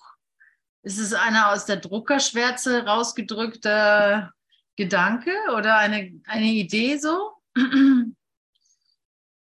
Ist 0.81 0.97
es 0.97 1.13
einer 1.13 1.51
aus 1.51 1.65
der 1.65 1.77
Druckerschwärze 1.77 2.85
rausgedrückte 2.85 4.31
Gedanke 4.75 5.31
oder 5.55 5.77
eine, 5.77 6.19
eine 6.25 6.45
Idee 6.45 6.97
so? 6.97 7.33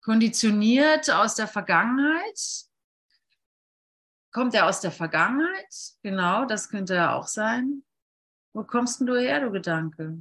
Konditioniert 0.03 1.11
aus 1.11 1.35
der 1.35 1.49
Vergangenheit? 1.49 2.41
Kommt 4.33 4.55
er 4.55 4.67
aus 4.67 4.81
der 4.81 4.93
Vergangenheit? 4.93 5.75
Genau, 6.03 6.45
das 6.45 6.69
könnte 6.69 6.95
ja 6.95 7.15
auch 7.15 7.27
sein. 7.27 7.83
Wo 8.53 8.63
kommst 8.63 9.01
denn 9.01 9.07
du 9.07 9.19
her, 9.19 9.41
du 9.41 9.51
Gedanke? 9.51 10.19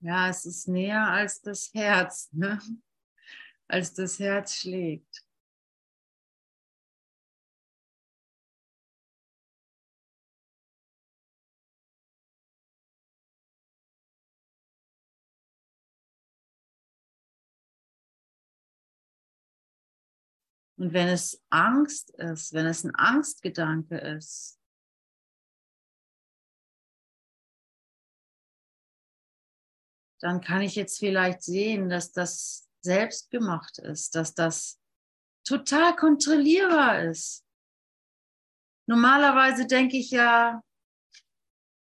Ja, 0.00 0.28
es 0.28 0.44
ist 0.46 0.68
näher 0.68 1.08
als 1.08 1.40
das 1.40 1.70
Herz, 1.74 2.28
ne? 2.32 2.60
als 3.68 3.92
das 3.94 4.18
Herz 4.20 4.54
schlägt. 4.54 5.25
Und 20.78 20.92
wenn 20.92 21.08
es 21.08 21.42
Angst 21.50 22.10
ist, 22.10 22.52
wenn 22.52 22.66
es 22.66 22.84
ein 22.84 22.94
Angstgedanke 22.94 23.96
ist, 23.96 24.58
dann 30.20 30.40
kann 30.40 30.62
ich 30.62 30.74
jetzt 30.74 30.98
vielleicht 30.98 31.42
sehen, 31.42 31.88
dass 31.88 32.12
das 32.12 32.68
selbst 32.82 33.30
gemacht 33.30 33.78
ist, 33.78 34.14
dass 34.14 34.34
das 34.34 34.78
total 35.44 35.96
kontrollierbar 35.96 37.02
ist. 37.04 37.44
Normalerweise 38.88 39.66
denke 39.66 39.96
ich 39.96 40.10
ja, 40.10 40.62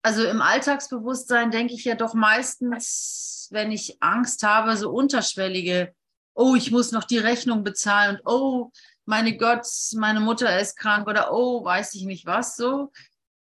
also 0.03 0.23
im 0.23 0.41
Alltagsbewusstsein 0.41 1.51
denke 1.51 1.73
ich 1.73 1.83
ja 1.83 1.95
doch 1.95 2.13
meistens, 2.13 3.47
wenn 3.51 3.71
ich 3.71 4.01
Angst 4.01 4.43
habe, 4.43 4.77
so 4.77 4.91
unterschwellige, 4.91 5.95
oh, 6.35 6.55
ich 6.55 6.69
muss 6.71 6.91
noch 6.91 7.05
die 7.05 7.17
Rechnung 7.17 7.63
bezahlen 7.63 8.17
und 8.17 8.21
oh, 8.25 8.71
meine 9.05 9.37
Gott, 9.37 9.65
meine 9.95 10.19
Mutter 10.19 10.59
ist 10.59 10.77
krank 10.77 11.07
oder 11.07 11.31
oh, 11.31 11.63
weiß 11.63 11.95
ich 11.95 12.03
nicht 12.05 12.25
was 12.25 12.55
so. 12.55 12.91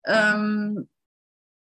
Ähm, 0.05 0.89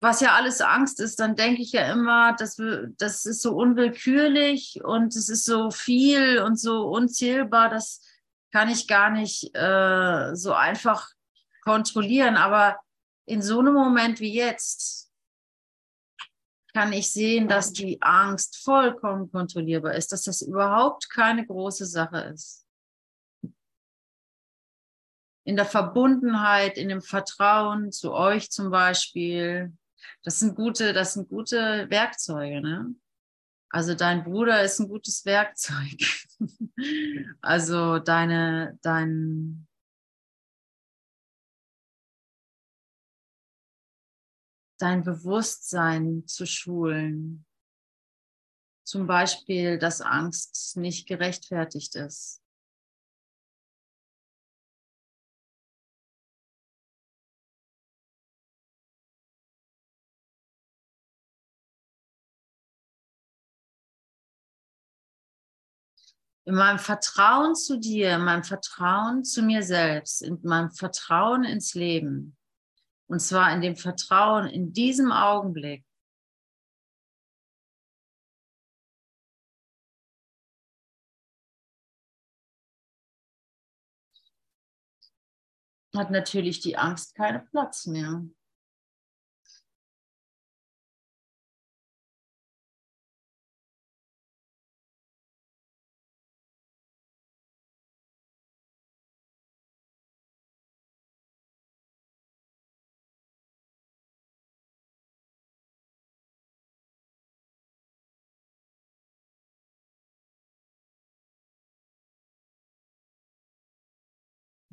was 0.01 0.19
ja 0.21 0.35
alles 0.35 0.61
Angst 0.61 0.99
ist, 0.99 1.19
dann 1.19 1.35
denke 1.35 1.61
ich 1.61 1.71
ja 1.71 1.91
immer, 1.91 2.33
dass 2.33 2.61
das 2.97 3.25
ist 3.25 3.41
so 3.41 3.55
unwillkürlich 3.55 4.81
und 4.83 5.15
es 5.15 5.29
ist 5.29 5.45
so 5.45 5.71
viel 5.71 6.39
und 6.39 6.59
so 6.59 6.87
unzählbar, 6.87 7.69
das 7.69 8.01
kann 8.51 8.69
ich 8.69 8.87
gar 8.87 9.09
nicht 9.09 9.55
äh, 9.55 10.35
so 10.35 10.53
einfach 10.53 11.09
kontrollieren. 11.63 12.37
Aber 12.37 12.77
in 13.25 13.41
so 13.41 13.59
einem 13.59 13.73
Moment 13.73 14.19
wie 14.19 14.33
jetzt 14.33 15.04
kann 16.75 16.91
ich 16.91 17.09
sehen, 17.13 17.47
dass 17.47 17.71
die 17.71 18.01
Angst 18.01 18.57
vollkommen 18.57 19.31
kontrollierbar 19.31 19.93
ist, 19.93 20.11
dass 20.11 20.23
das 20.23 20.41
überhaupt 20.41 21.09
keine 21.09 21.45
große 21.45 21.85
Sache 21.85 22.17
ist. 22.33 22.67
In 25.45 25.55
der 25.55 25.65
Verbundenheit, 25.65 26.77
in 26.77 26.89
dem 26.89 27.01
Vertrauen 27.01 27.93
zu 27.93 28.11
euch 28.11 28.51
zum 28.51 28.71
Beispiel, 28.71 29.71
das 30.23 30.41
sind 30.41 30.57
gute, 30.57 30.91
das 30.91 31.13
sind 31.13 31.29
gute 31.29 31.89
Werkzeuge, 31.89 32.59
ne? 32.59 32.93
Also 33.69 33.95
dein 33.95 34.25
Bruder 34.25 34.61
ist 34.61 34.79
ein 34.79 34.89
gutes 34.89 35.23
Werkzeug. 35.23 36.01
also 37.41 37.99
deine, 37.99 38.77
dein, 38.81 39.65
dein 44.77 45.03
Bewusstsein 45.03 46.23
zu 46.27 46.45
schulen. 46.45 47.45
Zum 48.83 49.07
Beispiel, 49.07 49.79
dass 49.79 50.01
Angst 50.01 50.77
nicht 50.77 51.07
gerechtfertigt 51.07 51.95
ist. 51.95 52.41
in 66.45 66.53
meinem 66.53 66.79
Vertrauen 66.79 67.55
zu 67.55 67.79
dir, 67.79 68.15
in 68.15 68.23
meinem 68.23 68.43
Vertrauen 68.43 69.23
zu 69.23 69.41
mir 69.41 69.63
selbst, 69.63 70.21
in 70.21 70.39
meinem 70.43 70.71
Vertrauen 70.71 71.43
ins 71.43 71.73
Leben. 71.73 72.37
Und 73.07 73.19
zwar 73.19 73.53
in 73.53 73.61
dem 73.61 73.75
Vertrauen 73.75 74.47
in 74.47 74.73
diesem 74.73 75.11
Augenblick. 75.11 75.85
Hat 85.95 86.11
natürlich 86.11 86.59
die 86.59 86.77
Angst 86.77 87.15
keinen 87.15 87.45
Platz 87.45 87.85
mehr. 87.85 88.25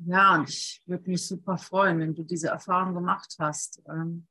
Ja, 0.05 0.35
und 0.35 0.49
ich 0.49 0.81
würde 0.85 1.09
mich 1.09 1.25
super 1.25 1.57
freuen, 1.57 1.99
wenn 1.99 2.15
du 2.15 2.23
diese 2.23 2.47
Erfahrung 2.49 2.93
gemacht 2.93 3.35
hast. 3.39 3.81
Ähm, 3.87 4.27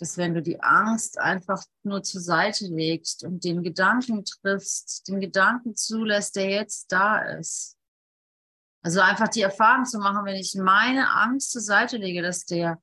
dass 0.00 0.16
wenn 0.16 0.32
du 0.32 0.42
die 0.42 0.60
Angst 0.62 1.18
einfach 1.18 1.62
nur 1.82 2.02
zur 2.02 2.22
Seite 2.22 2.66
legst 2.66 3.22
und 3.22 3.44
den 3.44 3.62
Gedanken 3.62 4.24
triffst, 4.24 5.06
den 5.06 5.20
Gedanken 5.20 5.76
zulässt, 5.76 6.36
der 6.36 6.48
jetzt 6.48 6.90
da 6.90 7.20
ist. 7.20 7.76
Also 8.82 9.00
einfach 9.00 9.28
die 9.28 9.42
Erfahrung 9.42 9.84
zu 9.84 9.98
machen, 9.98 10.24
wenn 10.24 10.36
ich 10.36 10.54
meine 10.54 11.10
Angst 11.10 11.52
zur 11.52 11.60
Seite 11.60 11.98
lege, 11.98 12.22
dass 12.22 12.46
der, 12.46 12.82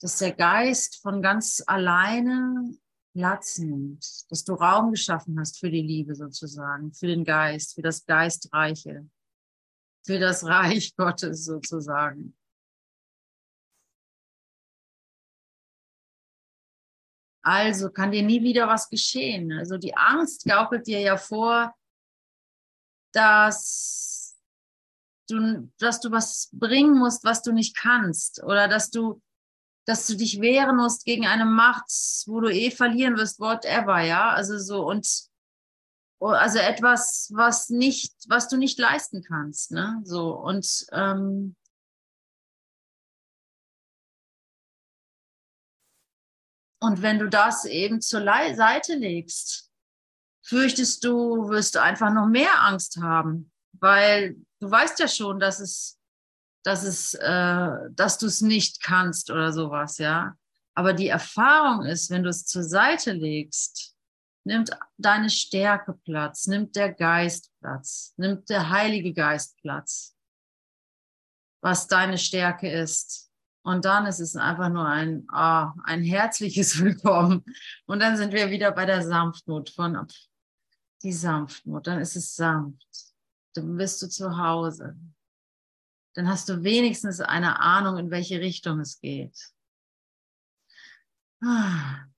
dass 0.00 0.18
der 0.18 0.32
Geist 0.32 1.02
von 1.02 1.22
ganz 1.22 1.60
alleine 1.66 2.72
Platz 3.14 3.58
nimmt, 3.58 4.30
dass 4.30 4.44
du 4.44 4.54
Raum 4.54 4.92
geschaffen 4.92 5.40
hast 5.40 5.58
für 5.58 5.70
die 5.70 5.82
Liebe 5.82 6.14
sozusagen, 6.14 6.92
für 6.92 7.08
den 7.08 7.24
Geist, 7.24 7.74
für 7.74 7.82
das 7.82 8.06
Geistreiche 8.06 9.08
für 10.08 10.18
das 10.18 10.42
Reich 10.42 10.96
Gottes 10.96 11.44
sozusagen. 11.44 12.34
Also 17.42 17.90
kann 17.90 18.10
dir 18.10 18.22
nie 18.22 18.42
wieder 18.42 18.66
was 18.68 18.88
geschehen. 18.88 19.52
Also 19.52 19.76
die 19.76 19.94
Angst 19.94 20.46
gaukelt 20.46 20.86
dir 20.86 21.00
ja 21.00 21.18
vor, 21.18 21.74
dass 23.12 24.38
du, 25.28 25.70
dass 25.78 26.00
du 26.00 26.10
was 26.10 26.48
bringen 26.52 26.98
musst, 26.98 27.24
was 27.24 27.42
du 27.42 27.52
nicht 27.52 27.76
kannst. 27.76 28.42
Oder 28.42 28.66
dass 28.66 28.90
du, 28.90 29.20
dass 29.86 30.06
du 30.06 30.16
dich 30.16 30.40
wehren 30.40 30.76
musst 30.76 31.04
gegen 31.04 31.26
eine 31.26 31.44
Macht, 31.44 31.90
wo 32.26 32.40
du 32.40 32.48
eh 32.48 32.70
verlieren 32.70 33.18
wirst, 33.18 33.40
whatever, 33.40 34.00
ja. 34.00 34.30
Also 34.30 34.58
so, 34.58 34.86
und 34.86 35.27
also 36.26 36.58
etwas, 36.58 37.30
was 37.32 37.68
nicht, 37.70 38.12
was 38.28 38.48
du 38.48 38.56
nicht 38.56 38.78
leisten 38.78 39.22
kannst, 39.22 39.70
ne? 39.70 40.00
So 40.04 40.34
und 40.34 40.86
ähm, 40.92 41.54
und 46.80 47.02
wenn 47.02 47.18
du 47.18 47.28
das 47.28 47.64
eben 47.64 48.00
zur 48.00 48.20
Le 48.20 48.54
Seite 48.56 48.94
legst, 48.94 49.70
fürchtest 50.42 51.04
du, 51.04 51.48
wirst 51.50 51.74
du 51.74 51.82
einfach 51.82 52.12
noch 52.12 52.26
mehr 52.26 52.62
Angst 52.62 52.96
haben, 53.00 53.52
weil 53.72 54.36
du 54.60 54.70
weißt 54.70 54.98
ja 54.98 55.06
schon, 55.08 55.38
dass 55.38 55.60
es, 55.60 55.98
dass 56.64 56.82
es, 56.82 57.14
äh, 57.14 57.70
dass 57.90 58.18
du 58.18 58.26
es 58.26 58.40
nicht 58.40 58.82
kannst 58.82 59.30
oder 59.30 59.52
sowas, 59.52 59.98
ja. 59.98 60.36
Aber 60.74 60.92
die 60.94 61.08
Erfahrung 61.08 61.84
ist, 61.84 62.10
wenn 62.10 62.22
du 62.22 62.30
es 62.30 62.46
zur 62.46 62.62
Seite 62.62 63.12
legst, 63.12 63.96
nimmt 64.48 64.70
deine 64.96 65.28
Stärke 65.28 65.92
Platz, 65.92 66.46
nimmt 66.46 66.74
der 66.74 66.92
Geist 66.92 67.52
Platz, 67.60 68.14
nimmt 68.16 68.48
der 68.48 68.70
Heilige 68.70 69.12
Geist 69.12 69.58
Platz, 69.58 70.16
was 71.60 71.86
deine 71.86 72.16
Stärke 72.16 72.70
ist. 72.70 73.30
Und 73.62 73.84
dann 73.84 74.06
ist 74.06 74.20
es 74.20 74.36
einfach 74.36 74.70
nur 74.70 74.86
ein, 74.86 75.26
oh, 75.30 75.66
ein 75.84 76.02
herzliches 76.02 76.78
Willkommen. 76.82 77.44
Und 77.86 78.00
dann 78.00 78.16
sind 78.16 78.32
wir 78.32 78.50
wieder 78.50 78.72
bei 78.72 78.86
der 78.86 79.02
Sanftmut 79.02 79.68
von 79.68 80.06
die 81.02 81.12
Sanftmut. 81.12 81.86
Dann 81.86 82.00
ist 82.00 82.16
es 82.16 82.34
sanft. 82.34 82.88
Dann 83.54 83.76
bist 83.76 84.00
du 84.00 84.08
zu 84.08 84.38
Hause. 84.38 84.98
Dann 86.14 86.26
hast 86.26 86.48
du 86.48 86.62
wenigstens 86.62 87.20
eine 87.20 87.60
Ahnung, 87.60 87.98
in 87.98 88.10
welche 88.10 88.40
Richtung 88.40 88.80
es 88.80 88.98
geht. 88.98 89.52
Ah. 91.42 92.08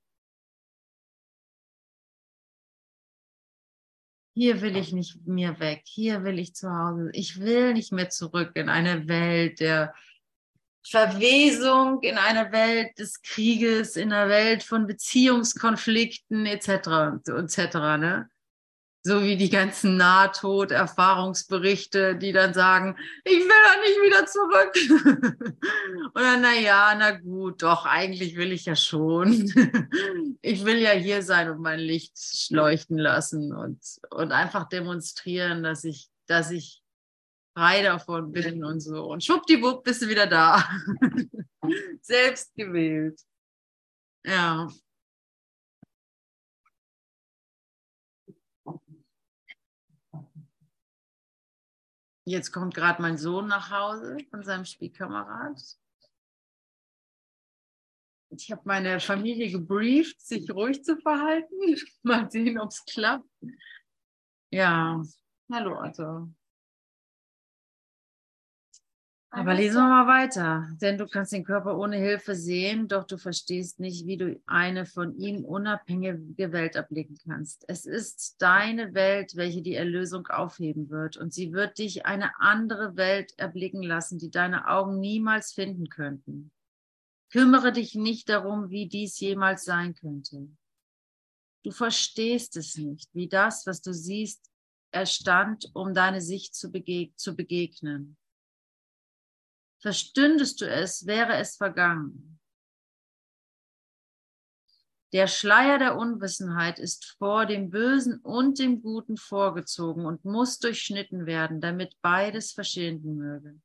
Hier 4.41 4.63
will 4.63 4.75
ich 4.75 4.95
nicht 4.95 5.27
mehr 5.27 5.61
weg, 5.61 5.83
hier 5.85 6.25
will 6.25 6.39
ich 6.39 6.55
zu 6.55 6.75
Hause. 6.75 7.11
Ich 7.13 7.41
will 7.41 7.75
nicht 7.75 7.93
mehr 7.93 8.09
zurück 8.09 8.53
in 8.55 8.71
eine 8.71 9.07
Welt 9.07 9.61
der 9.61 9.93
Verwesung, 10.83 12.01
in 12.01 12.17
eine 12.17 12.51
Welt 12.51 12.99
des 12.99 13.21
Krieges, 13.21 13.97
in 13.97 14.15
einer 14.15 14.31
Welt 14.31 14.63
von 14.63 14.87
Beziehungskonflikten 14.87 16.47
etc. 16.47 17.21
etc. 17.27 17.59
Ne? 17.99 18.31
So 19.03 19.23
wie 19.23 19.37
die 19.37 19.49
ganzen 19.49 19.97
Nahtod-Erfahrungsberichte, 19.97 22.17
die 22.17 22.33
dann 22.33 22.53
sagen, 22.53 22.99
ich 23.25 23.39
will 23.39 23.49
da 23.49 23.81
nicht 23.81 23.99
wieder 24.03 24.27
zurück. 24.27 24.75
Oder 26.15 26.37
naja, 26.37 26.95
na 26.99 27.13
gut, 27.13 27.63
doch, 27.63 27.87
eigentlich 27.87 28.37
will 28.37 28.53
ich 28.53 28.67
ja 28.67 28.77
schon. 28.77 29.33
ich 30.43 30.67
will 30.67 30.77
ja 30.79 30.91
hier 30.91 31.23
sein 31.23 31.49
und 31.51 31.63
mein 31.63 31.81
Licht 31.81 32.13
leuchten 32.51 32.99
lassen 32.99 33.55
und, 33.55 33.81
und 34.11 34.33
einfach 34.33 34.69
demonstrieren, 34.69 35.63
dass 35.63 35.85
ich, 35.85 36.11
dass 36.27 36.51
ich 36.51 36.83
frei 37.57 37.83
davon 37.83 38.33
bin 38.33 38.63
und 38.65 38.81
so. 38.81 39.05
Und 39.05 39.25
schwuppdiwupp 39.25 39.83
bist 39.83 40.03
du 40.03 40.09
wieder 40.09 40.27
da. 40.27 40.63
Selbst 42.03 42.55
gewählt. 42.55 43.19
Ja. 44.27 44.69
Jetzt 52.31 52.53
kommt 52.53 52.75
gerade 52.75 53.03
mein 53.03 53.19
Sohn 53.19 53.49
nach 53.49 53.73
Hause 53.73 54.19
von 54.31 54.45
seinem 54.45 54.65
Spielkamerad. 54.65 55.61
Ich 58.29 58.53
habe 58.53 58.63
meine 58.67 59.01
Familie 59.01 59.51
gebrieft, 59.51 60.21
sich 60.21 60.49
ruhig 60.53 60.85
zu 60.85 60.97
verhalten. 60.99 61.57
Mal 62.05 62.31
sehen, 62.31 62.61
ob 62.61 62.71
es 62.71 62.85
klappt. 62.85 63.29
Ja, 64.53 65.03
hallo 65.51 65.83
Otto. 65.83 66.33
Aber 69.33 69.55
lesen 69.55 69.77
wir 69.77 69.89
mal 69.89 70.09
weiter, 70.09 70.69
denn 70.81 70.99
du 70.99 71.07
kannst 71.07 71.33
den 71.33 71.45
Körper 71.45 71.79
ohne 71.79 71.97
Hilfe 71.97 72.35
sehen, 72.35 72.89
doch 72.89 73.05
du 73.05 73.17
verstehst 73.17 73.79
nicht, 73.79 74.05
wie 74.05 74.17
du 74.17 74.41
eine 74.47 74.87
von 74.87 75.17
ihm 75.17 75.45
unabhängige 75.45 76.51
Welt 76.51 76.75
erblicken 76.75 77.17
kannst. 77.25 77.65
Es 77.69 77.87
ist 77.87 78.43
deine 78.43 78.93
Welt, 78.93 79.37
welche 79.37 79.63
die 79.63 79.77
Erlösung 79.77 80.27
aufheben 80.27 80.91
wird, 80.91 81.17
und 81.17 81.33
sie 81.33 81.53
wird 81.53 81.79
dich 81.79 82.07
eine 82.07 82.41
andere 82.41 82.97
Welt 82.97 83.33
erblicken 83.37 83.85
lassen, 83.85 84.19
die 84.19 84.33
deine 84.33 84.67
Augen 84.67 84.99
niemals 84.99 85.53
finden 85.53 85.89
könnten. 85.89 86.51
Kümmere 87.31 87.71
dich 87.71 87.95
nicht 87.95 88.29
darum, 88.29 88.71
wie 88.71 88.89
dies 88.89 89.21
jemals 89.21 89.65
sein 89.65 89.95
könnte. 89.95 90.49
Du 91.63 91.71
verstehst 91.71 92.57
es 92.57 92.77
nicht, 92.77 93.09
wie 93.15 93.29
das, 93.29 93.65
was 93.65 93.81
du 93.81 93.95
siehst, 93.95 94.51
erstand, 94.91 95.71
um 95.73 95.95
deine 95.95 96.21
Sicht 96.21 96.57
zu, 96.57 96.73
bege 96.73 97.15
zu 97.15 97.37
begegnen. 97.37 98.17
Verstündest 99.81 100.61
du 100.61 100.69
es, 100.69 101.07
wäre 101.07 101.37
es 101.37 101.57
vergangen. 101.57 102.39
Der 105.13 105.27
Schleier 105.27 105.79
der 105.79 105.97
Unwissenheit 105.97 106.79
ist 106.79 107.17
vor 107.19 107.45
dem 107.47 107.71
Bösen 107.71 108.21
und 108.21 108.61
dem 108.61 108.81
Guten 108.81 109.17
vorgezogen 109.17 110.07
und 110.07 110.25
muss 110.25 110.61
durchschnitten 110.61 111.27
werden, 111.27 111.61
damit 111.61 111.97
beides 112.01 112.53
verschwinden 112.53 113.17
möge, 113.17 113.61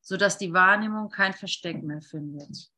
sodass 0.00 0.38
die 0.38 0.52
Wahrnehmung 0.52 1.08
kein 1.08 1.34
Versteck 1.34 1.84
mehr 1.84 2.02
findet. 2.02 2.72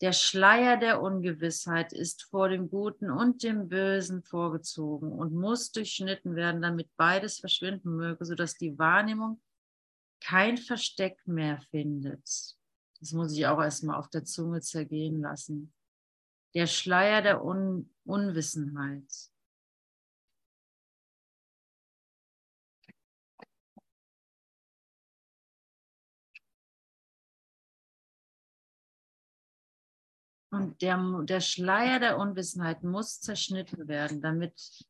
Der 0.00 0.12
Schleier 0.12 0.76
der 0.76 1.00
Ungewissheit 1.00 1.92
ist 1.92 2.24
vor 2.24 2.48
dem 2.48 2.68
Guten 2.68 3.08
und 3.08 3.44
dem 3.44 3.68
Bösen 3.68 4.24
vorgezogen 4.24 5.12
und 5.12 5.32
muss 5.32 5.70
durchschnitten 5.70 6.34
werden, 6.34 6.60
damit 6.60 6.88
beides 6.96 7.38
verschwinden 7.38 7.94
möge, 7.94 8.24
sodass 8.24 8.56
die 8.56 8.76
Wahrnehmung 8.76 9.40
kein 10.24 10.56
Versteck 10.56 11.26
mehr 11.26 11.60
findet. 11.70 12.56
Das 13.00 13.12
muss 13.12 13.36
ich 13.36 13.46
auch 13.46 13.60
erstmal 13.60 13.98
auf 13.98 14.08
der 14.08 14.24
Zunge 14.24 14.60
zergehen 14.60 15.20
lassen. 15.20 15.74
Der 16.54 16.66
Schleier 16.66 17.20
der 17.20 17.44
Un 17.44 17.90
Unwissenheit. 18.04 19.30
Und 30.50 30.80
der, 30.82 30.96
der 31.24 31.40
Schleier 31.40 31.98
der 31.98 32.16
Unwissenheit 32.16 32.84
muss 32.84 33.20
zerschnitten 33.20 33.88
werden, 33.88 34.22
damit 34.22 34.86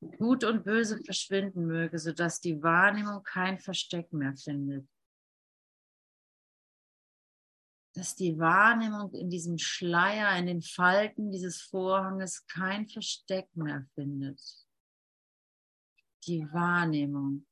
Gut 0.00 0.44
und 0.44 0.64
Böse 0.64 1.02
verschwinden 1.02 1.66
möge, 1.66 1.98
sodass 1.98 2.40
die 2.40 2.62
Wahrnehmung 2.62 3.22
kein 3.22 3.58
Versteck 3.58 4.12
mehr 4.12 4.36
findet. 4.36 4.86
Dass 7.94 8.14
die 8.14 8.38
Wahrnehmung 8.38 9.14
in 9.14 9.30
diesem 9.30 9.56
Schleier, 9.56 10.36
in 10.38 10.46
den 10.46 10.60
Falten 10.60 11.30
dieses 11.30 11.62
Vorhanges 11.62 12.46
kein 12.46 12.86
Versteck 12.86 13.48
mehr 13.56 13.86
findet. 13.94 14.40
Die 16.26 16.46
Wahrnehmung. 16.52 17.46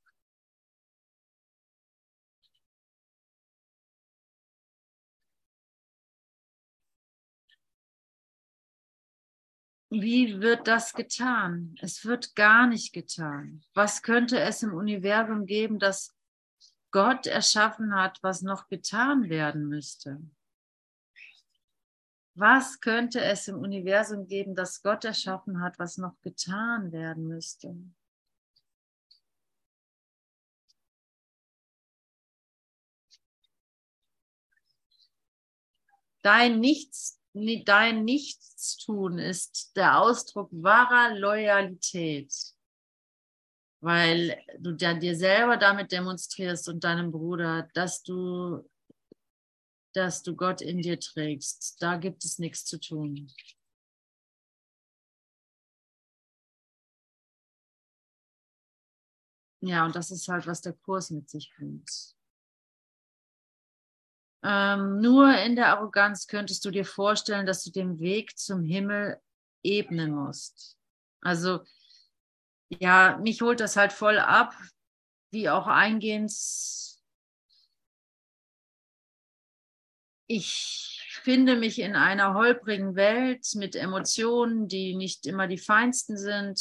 Wie 10.00 10.40
wird 10.40 10.66
das 10.66 10.92
getan? 10.92 11.76
Es 11.80 12.04
wird 12.04 12.34
gar 12.34 12.66
nicht 12.66 12.92
getan. 12.92 13.62
Was 13.74 14.02
könnte 14.02 14.40
es 14.40 14.60
im 14.64 14.74
Universum 14.74 15.46
geben, 15.46 15.78
das 15.78 16.16
Gott 16.90 17.28
erschaffen 17.28 17.94
hat, 17.94 18.20
was 18.22 18.42
noch 18.42 18.66
getan 18.66 19.28
werden 19.28 19.68
müsste? 19.68 20.20
Was 22.34 22.80
könnte 22.80 23.20
es 23.20 23.46
im 23.46 23.58
Universum 23.58 24.26
geben, 24.26 24.56
das 24.56 24.82
Gott 24.82 25.04
erschaffen 25.04 25.60
hat, 25.60 25.78
was 25.78 25.96
noch 25.96 26.20
getan 26.22 26.90
werden 26.90 27.28
müsste? 27.28 27.76
Dein 36.22 36.58
Nichts 36.58 37.20
dein 37.34 38.04
Nichtstun 38.04 39.18
ist 39.18 39.76
der 39.76 40.00
Ausdruck 40.00 40.48
wahrer 40.52 41.18
Loyalität, 41.18 42.32
weil 43.80 44.40
du 44.58 44.72
dir 44.72 45.16
selber 45.16 45.56
damit 45.56 45.90
demonstrierst 45.90 46.68
und 46.68 46.84
deinem 46.84 47.10
Bruder, 47.10 47.68
dass 47.74 48.04
du, 48.04 48.68
dass 49.94 50.22
du 50.22 50.36
Gott 50.36 50.60
in 50.60 50.80
dir 50.80 51.00
trägst. 51.00 51.82
Da 51.82 51.96
gibt 51.96 52.24
es 52.24 52.38
nichts 52.38 52.64
zu 52.64 52.78
tun. 52.78 53.28
Ja, 59.60 59.86
und 59.86 59.96
das 59.96 60.10
ist 60.10 60.28
halt, 60.28 60.46
was 60.46 60.60
der 60.60 60.74
Kurs 60.74 61.10
mit 61.10 61.28
sich 61.28 61.52
bringt. 61.56 62.13
Ähm, 64.44 65.00
nur 65.00 65.34
in 65.38 65.56
der 65.56 65.68
Arroganz 65.68 66.26
könntest 66.26 66.64
du 66.66 66.70
dir 66.70 66.84
vorstellen, 66.84 67.46
dass 67.46 67.64
du 67.64 67.70
den 67.70 67.98
Weg 67.98 68.38
zum 68.38 68.62
Himmel 68.62 69.18
ebnen 69.62 70.12
musst. 70.12 70.76
Also 71.22 71.64
ja, 72.68 73.18
mich 73.22 73.40
holt 73.40 73.60
das 73.60 73.76
halt 73.76 73.92
voll 73.92 74.18
ab, 74.18 74.54
wie 75.30 75.48
auch 75.48 75.66
eingehend. 75.66 76.30
Ich 80.26 81.20
finde 81.22 81.56
mich 81.56 81.78
in 81.78 81.96
einer 81.96 82.34
holprigen 82.34 82.96
Welt 82.96 83.46
mit 83.54 83.76
Emotionen, 83.76 84.68
die 84.68 84.94
nicht 84.94 85.26
immer 85.26 85.46
die 85.46 85.58
feinsten 85.58 86.18
sind, 86.18 86.60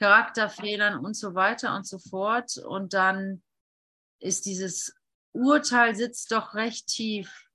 Charakterfehlern 0.00 1.02
und 1.02 1.14
so 1.14 1.34
weiter 1.34 1.74
und 1.74 1.86
so 1.86 1.98
fort. 1.98 2.58
Und 2.58 2.92
dann 2.92 3.42
ist 4.20 4.44
dieses 4.44 4.94
Urteil 5.34 5.94
sitzt 5.94 6.32
doch 6.32 6.54
recht 6.54 6.86
tief, 6.86 7.50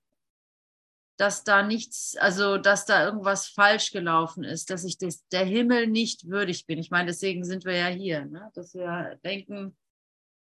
dass 1.18 1.44
da 1.44 1.64
nichts, 1.64 2.16
also 2.18 2.58
dass 2.58 2.86
da 2.86 3.06
irgendwas 3.06 3.48
falsch 3.48 3.92
gelaufen 3.92 4.44
ist, 4.44 4.70
dass 4.70 4.84
ich 4.84 4.98
des, 4.98 5.28
der 5.30 5.46
Himmel 5.46 5.88
nicht 5.88 6.30
würdig 6.30 6.66
bin. 6.66 6.80
Ich 6.80 6.92
meine, 6.92 7.08
deswegen 7.08 7.44
sind 7.44 7.66
wir 7.66 7.76
ja 7.76 7.88
hier, 7.88 8.26
ne? 8.26 8.52
dass 8.54 8.74
wir 8.74 9.20
denken, 9.24 9.78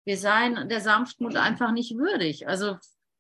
wir 0.04 0.16
seien 0.16 0.68
der 0.68 0.80
Sanftmut 0.80 1.36
einfach 1.36 1.72
nicht 1.72 1.96
würdig. 1.96 2.48
Also 2.48 2.78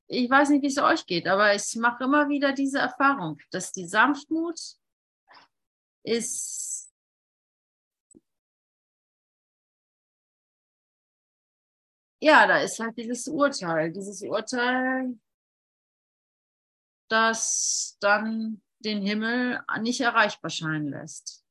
ich 0.08 0.28
weiß 0.28 0.50
nicht, 0.50 0.62
wie 0.62 0.68
es 0.68 0.78
euch 0.78 1.06
geht, 1.06 1.26
aber 1.26 1.54
ich 1.54 1.74
mache 1.76 2.04
immer 2.04 2.28
wieder 2.28 2.52
diese 2.52 2.78
Erfahrung, 2.78 3.38
dass 3.50 3.72
die 3.72 3.86
Sanftmut 3.86 4.58
ist 6.04 6.81
ja, 12.22 12.46
da 12.46 12.58
ist 12.58 12.78
halt 12.78 12.96
dieses 12.96 13.26
Urteil, 13.26 13.90
dieses 13.90 14.22
Urteil, 14.22 15.18
das 17.08 17.96
dann 18.00 18.62
den 18.78 19.02
Himmel 19.02 19.60
nicht 19.80 20.00
erreichbar 20.00 20.50
scheinen 20.50 20.88
lässt. 20.88 21.44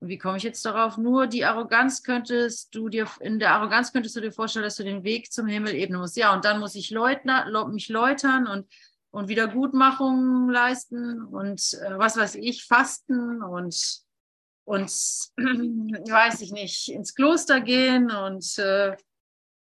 Und 0.00 0.08
wie 0.08 0.18
komme 0.18 0.36
ich 0.36 0.44
jetzt 0.44 0.64
darauf? 0.64 0.98
Nur 0.98 1.26
die 1.26 1.44
Arroganz 1.44 2.04
könntest 2.04 2.72
du 2.76 2.88
dir, 2.88 3.08
in 3.20 3.40
der 3.40 3.54
Arroganz 3.54 3.92
könntest 3.92 4.14
du 4.14 4.20
dir 4.20 4.30
vorstellen, 4.30 4.62
dass 4.62 4.76
du 4.76 4.84
den 4.84 5.02
Weg 5.02 5.32
zum 5.32 5.48
Himmel 5.48 5.74
ebnen 5.74 5.98
musst. 6.00 6.16
Ja, 6.16 6.32
und 6.32 6.44
dann 6.44 6.60
muss 6.60 6.76
ich 6.76 6.90
Leutner, 6.90 7.66
mich 7.66 7.88
läutern 7.88 8.46
und, 8.46 8.72
und 9.10 9.26
Wiedergutmachung 9.26 10.48
leisten 10.48 11.24
und 11.24 11.60
äh, 11.82 11.98
was 11.98 12.16
weiß 12.16 12.36
ich, 12.36 12.64
fasten 12.66 13.42
und, 13.42 14.00
und 14.64 14.90
weiß 15.38 16.40
ich 16.40 16.52
nicht, 16.52 16.88
ins 16.88 17.16
Kloster 17.16 17.60
gehen 17.60 18.12
und 18.12 18.58
äh, 18.58 18.96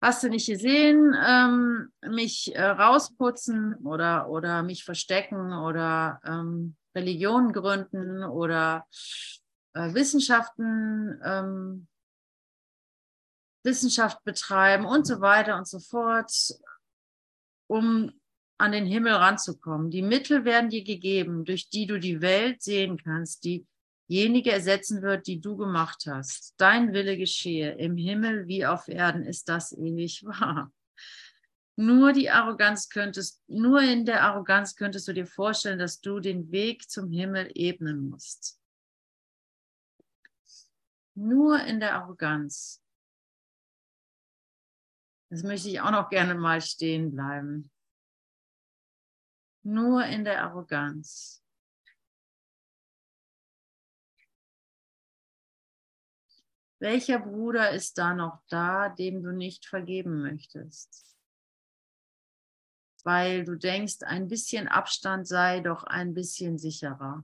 hast 0.02 0.24
du 0.24 0.30
nicht 0.30 0.48
gesehen, 0.48 1.16
ähm, 1.26 1.92
mich 2.02 2.56
äh, 2.56 2.64
rausputzen 2.64 3.76
oder, 3.86 4.30
oder 4.30 4.64
mich 4.64 4.84
verstecken 4.84 5.54
oder 5.54 6.22
ähm, 6.26 6.76
Religion 6.96 7.52
gründen 7.52 8.24
oder 8.24 8.86
äh, 9.74 9.94
Wissenschaften, 9.94 11.20
ähm, 11.24 11.88
Wissenschaft 13.64 14.24
betreiben 14.24 14.86
und 14.86 15.06
so 15.06 15.20
weiter 15.20 15.58
und 15.58 15.68
so 15.68 15.80
fort, 15.80 16.32
um 17.68 18.12
an 18.58 18.72
den 18.72 18.86
Himmel 18.86 19.14
ranzukommen. 19.14 19.90
Die 19.90 20.02
Mittel 20.02 20.44
werden 20.44 20.70
dir 20.70 20.84
gegeben, 20.84 21.46
durch 21.46 21.70
die 21.70 21.88
du 21.88 22.00
die 22.00 22.22
Welt 22.22 22.62
sehen 22.62 22.98
kannst, 22.98 23.44
diejenige 24.10 24.52
ersetzen 24.52 25.02
wird, 25.02 25.28
die 25.28 25.40
du 25.40 25.56
gemacht 25.56 26.06
hast. 26.08 26.56
Dein 26.58 26.94
Wille 26.94 27.18
geschehe 27.18 27.72
im 27.74 27.96
Himmel 27.96 28.48
wie 28.48 28.66
auf 28.66 28.88
Erden, 28.88 29.24
ist 29.24 29.48
das 29.50 29.72
ewig 29.72 30.26
wahr. 30.26 30.72
Nur 31.76 32.12
die 32.12 32.30
Arroganz 32.30 32.90
könntest, 32.90 33.42
nur 33.48 33.82
in 33.82 34.04
der 34.06 34.24
Arroganz 34.24 34.76
könntest 34.76 35.08
du 35.08 35.14
dir 35.14 35.26
vorstellen, 35.26 35.80
dass 35.80 36.02
du 36.02 36.20
den 36.20 36.52
Weg 36.52 36.90
zum 36.90 37.10
Himmel 37.10 37.50
ebnen 37.56 38.10
musst. 38.10 38.60
Nur 41.16 41.64
in 41.64 41.80
der 41.80 41.96
Arroganz. 41.96 42.84
Das 45.30 45.44
möchte 45.44 45.70
ich 45.70 45.80
auch 45.80 45.92
noch 45.92 46.10
gerne 46.10 46.36
mal 46.36 46.60
stehen 46.60 47.12
bleiben. 47.12 47.72
Nur 49.64 50.04
in 50.06 50.26
der 50.26 50.44
Arroganz. 50.44 51.39
Welcher 56.80 57.20
Bruder 57.20 57.72
ist 57.72 57.98
da 57.98 58.14
noch 58.14 58.42
da, 58.50 58.90
dem 58.90 59.22
du 59.22 59.32
nicht 59.32 59.66
vergeben 59.66 60.22
möchtest? 60.22 61.10
weil 63.04 63.46
du 63.46 63.56
denkst, 63.56 64.02
ein 64.02 64.28
bisschen 64.28 64.68
Abstand 64.68 65.28
sei 65.28 65.62
doch 65.62 65.84
ein 65.84 66.14
bisschen 66.14 66.58
sicherer. 66.58 67.24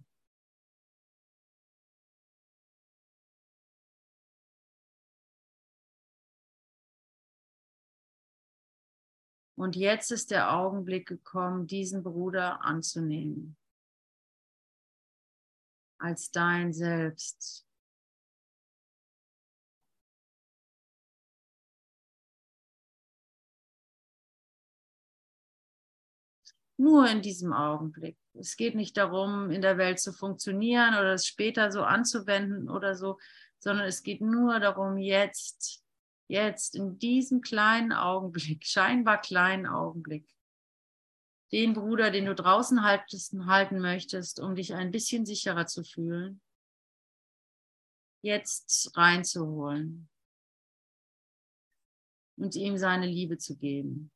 Und 9.57 9.75
jetzt 9.77 10.11
ist 10.11 10.31
der 10.31 10.53
Augenblick 10.53 11.07
gekommen, 11.07 11.65
diesen 11.65 12.03
Bruder 12.03 12.61
anzunehmen 12.61 13.55
als 15.97 16.29
dein 16.29 16.73
Selbst. 16.73 17.65
Nur 26.77 27.09
in 27.09 27.21
diesem 27.21 27.53
Augenblick. 27.53 28.17
Es 28.33 28.57
geht 28.57 28.75
nicht 28.75 28.97
darum, 28.97 29.49
in 29.49 29.61
der 29.61 29.77
Welt 29.77 29.99
zu 29.99 30.11
funktionieren 30.11 30.95
oder 30.95 31.13
es 31.13 31.25
später 31.25 31.71
so 31.71 31.83
anzuwenden 31.83 32.69
oder 32.69 32.95
so, 32.95 33.17
sondern 33.59 33.87
es 33.87 34.03
geht 34.03 34.21
nur 34.21 34.59
darum, 34.59 34.97
jetzt, 34.97 35.83
jetzt, 36.27 36.75
in 36.75 36.99
diesem 36.99 37.41
kleinen 37.41 37.93
Augenblick, 37.93 38.65
scheinbar 38.65 39.21
kleinen 39.21 39.65
Augenblick, 39.65 40.27
den 41.53 41.73
Bruder, 41.73 42.11
den 42.11 42.25
du 42.25 42.35
draußen 42.35 42.83
halten 42.83 43.79
möchtest, 43.79 44.41
um 44.41 44.55
dich 44.55 44.73
ein 44.73 44.91
bisschen 44.91 45.25
sicherer 45.25 45.67
zu 45.67 45.83
fühlen, 45.83 46.41
jetzt 48.21 48.91
reinzuholen 48.97 50.09
und 52.37 52.55
ihm 52.55 52.77
seine 52.77 53.05
Liebe 53.05 53.37
zu 53.37 53.55
geben 53.55 54.11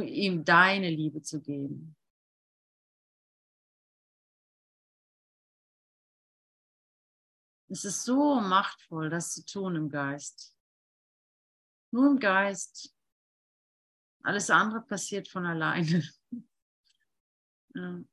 ihm 0.00 0.44
deine 0.44 0.88
Liebe 0.88 1.22
zu 1.22 1.40
geben. 1.40 1.96
Es 7.68 7.84
ist 7.84 8.04
so 8.04 8.38
machtvoll, 8.40 9.08
das 9.08 9.32
zu 9.32 9.46
tun 9.46 9.76
im 9.76 9.88
Geist. 9.88 10.54
Nur 11.90 12.10
im 12.10 12.18
Geist. 12.18 12.94
Alles 14.22 14.50
andere 14.50 14.82
passiert 14.82 15.28
von 15.28 15.46
alleine. 15.46 16.06
ja. 17.74 18.04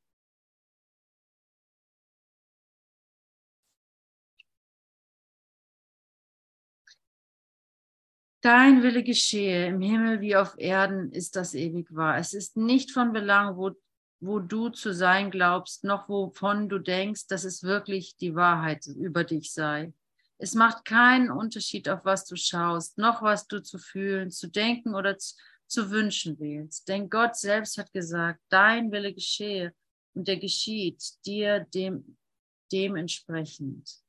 Dein 8.42 8.84
Wille 8.84 9.04
geschehe 9.04 9.68
im 9.68 9.82
Himmel 9.82 10.22
wie 10.22 10.36
auf 10.38 10.56
Erden, 10.58 11.12
ist 11.12 11.36
das 11.36 11.54
ewig 11.54 11.94
wahr. 11.94 12.18
Es 12.18 12.34
ist 12.34 12.56
nicht 12.56 12.92
von 12.92 13.12
Belang, 13.12 13.58
wo, 13.58 13.72
wo 14.22 14.40
du 14.40 14.70
zu 14.70 14.94
sein 14.94 15.30
glaubst, 15.30 15.84
noch 15.84 16.08
wovon 16.08 16.70
du 16.70 16.80
denkst, 16.80 17.28
dass 17.28 17.44
es 17.44 17.64
wirklich 17.64 18.16
die 18.16 18.36
Wahrheit 18.36 18.88
über 18.88 19.26
dich 19.26 19.52
sei. 19.52 19.94
Es 20.38 20.54
macht 20.54 20.86
keinen 20.86 21.32
Unterschied, 21.32 21.90
auf 21.90 22.06
was 22.06 22.24
du 22.26 22.38
schaust, 22.38 22.98
noch 22.98 23.22
was 23.22 23.46
du 23.46 23.62
zu 23.62 23.78
fühlen, 23.78 24.32
zu 24.32 24.48
denken 24.48 24.96
oder 24.96 25.18
zu, 25.18 25.36
zu 25.68 25.92
wünschen 25.92 26.40
willst. 26.40 26.88
Denn 26.88 27.10
Gott 27.10 27.36
selbst 27.36 27.78
hat 27.78 27.92
gesagt, 27.92 28.40
dein 28.48 28.92
Wille 28.94 29.14
geschehe 29.14 29.74
und 30.14 30.30
der 30.30 30.38
geschieht 30.38 31.04
dir 31.26 31.68
dem, 31.74 32.18
dementsprechend. 32.72 34.02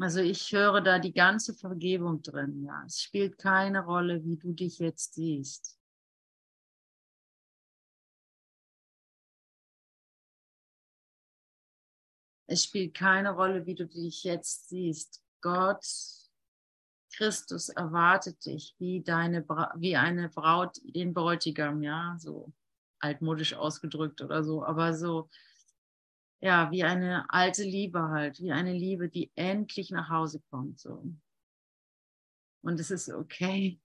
Also 0.00 0.20
ich 0.20 0.52
höre 0.52 0.80
da 0.80 1.00
die 1.00 1.12
ganze 1.12 1.54
Vergebung 1.54 2.22
drin. 2.22 2.64
Ja, 2.64 2.84
es 2.86 3.02
spielt 3.02 3.36
keine 3.36 3.84
Rolle, 3.84 4.24
wie 4.24 4.36
du 4.36 4.52
dich 4.52 4.78
jetzt 4.78 5.14
siehst. 5.14 5.76
Es 12.46 12.64
spielt 12.64 12.94
keine 12.94 13.32
Rolle, 13.32 13.66
wie 13.66 13.74
du 13.74 13.86
dich 13.86 14.22
jetzt 14.22 14.68
siehst. 14.68 15.22
Gott, 15.40 15.84
Christus 17.12 17.68
erwartet 17.68 18.44
dich 18.46 18.74
wie 18.78 19.02
deine, 19.02 19.44
wie 19.76 19.96
eine 19.96 20.28
Braut 20.28 20.78
den 20.84 21.12
Bräutigam, 21.12 21.82
ja, 21.82 22.16
so 22.18 22.52
altmodisch 23.00 23.54
ausgedrückt 23.54 24.22
oder 24.22 24.44
so, 24.44 24.64
aber 24.64 24.94
so 24.94 25.28
ja, 26.40 26.70
wie 26.70 26.84
eine 26.84 27.28
alte 27.30 27.64
Liebe 27.64 28.08
halt, 28.08 28.40
wie 28.40 28.52
eine 28.52 28.72
Liebe, 28.72 29.08
die 29.08 29.30
endlich 29.34 29.90
nach 29.90 30.08
Hause 30.08 30.40
kommt. 30.50 30.78
So. 30.78 31.04
Und 32.62 32.80
es 32.80 32.90
ist 32.90 33.08
okay, 33.08 33.80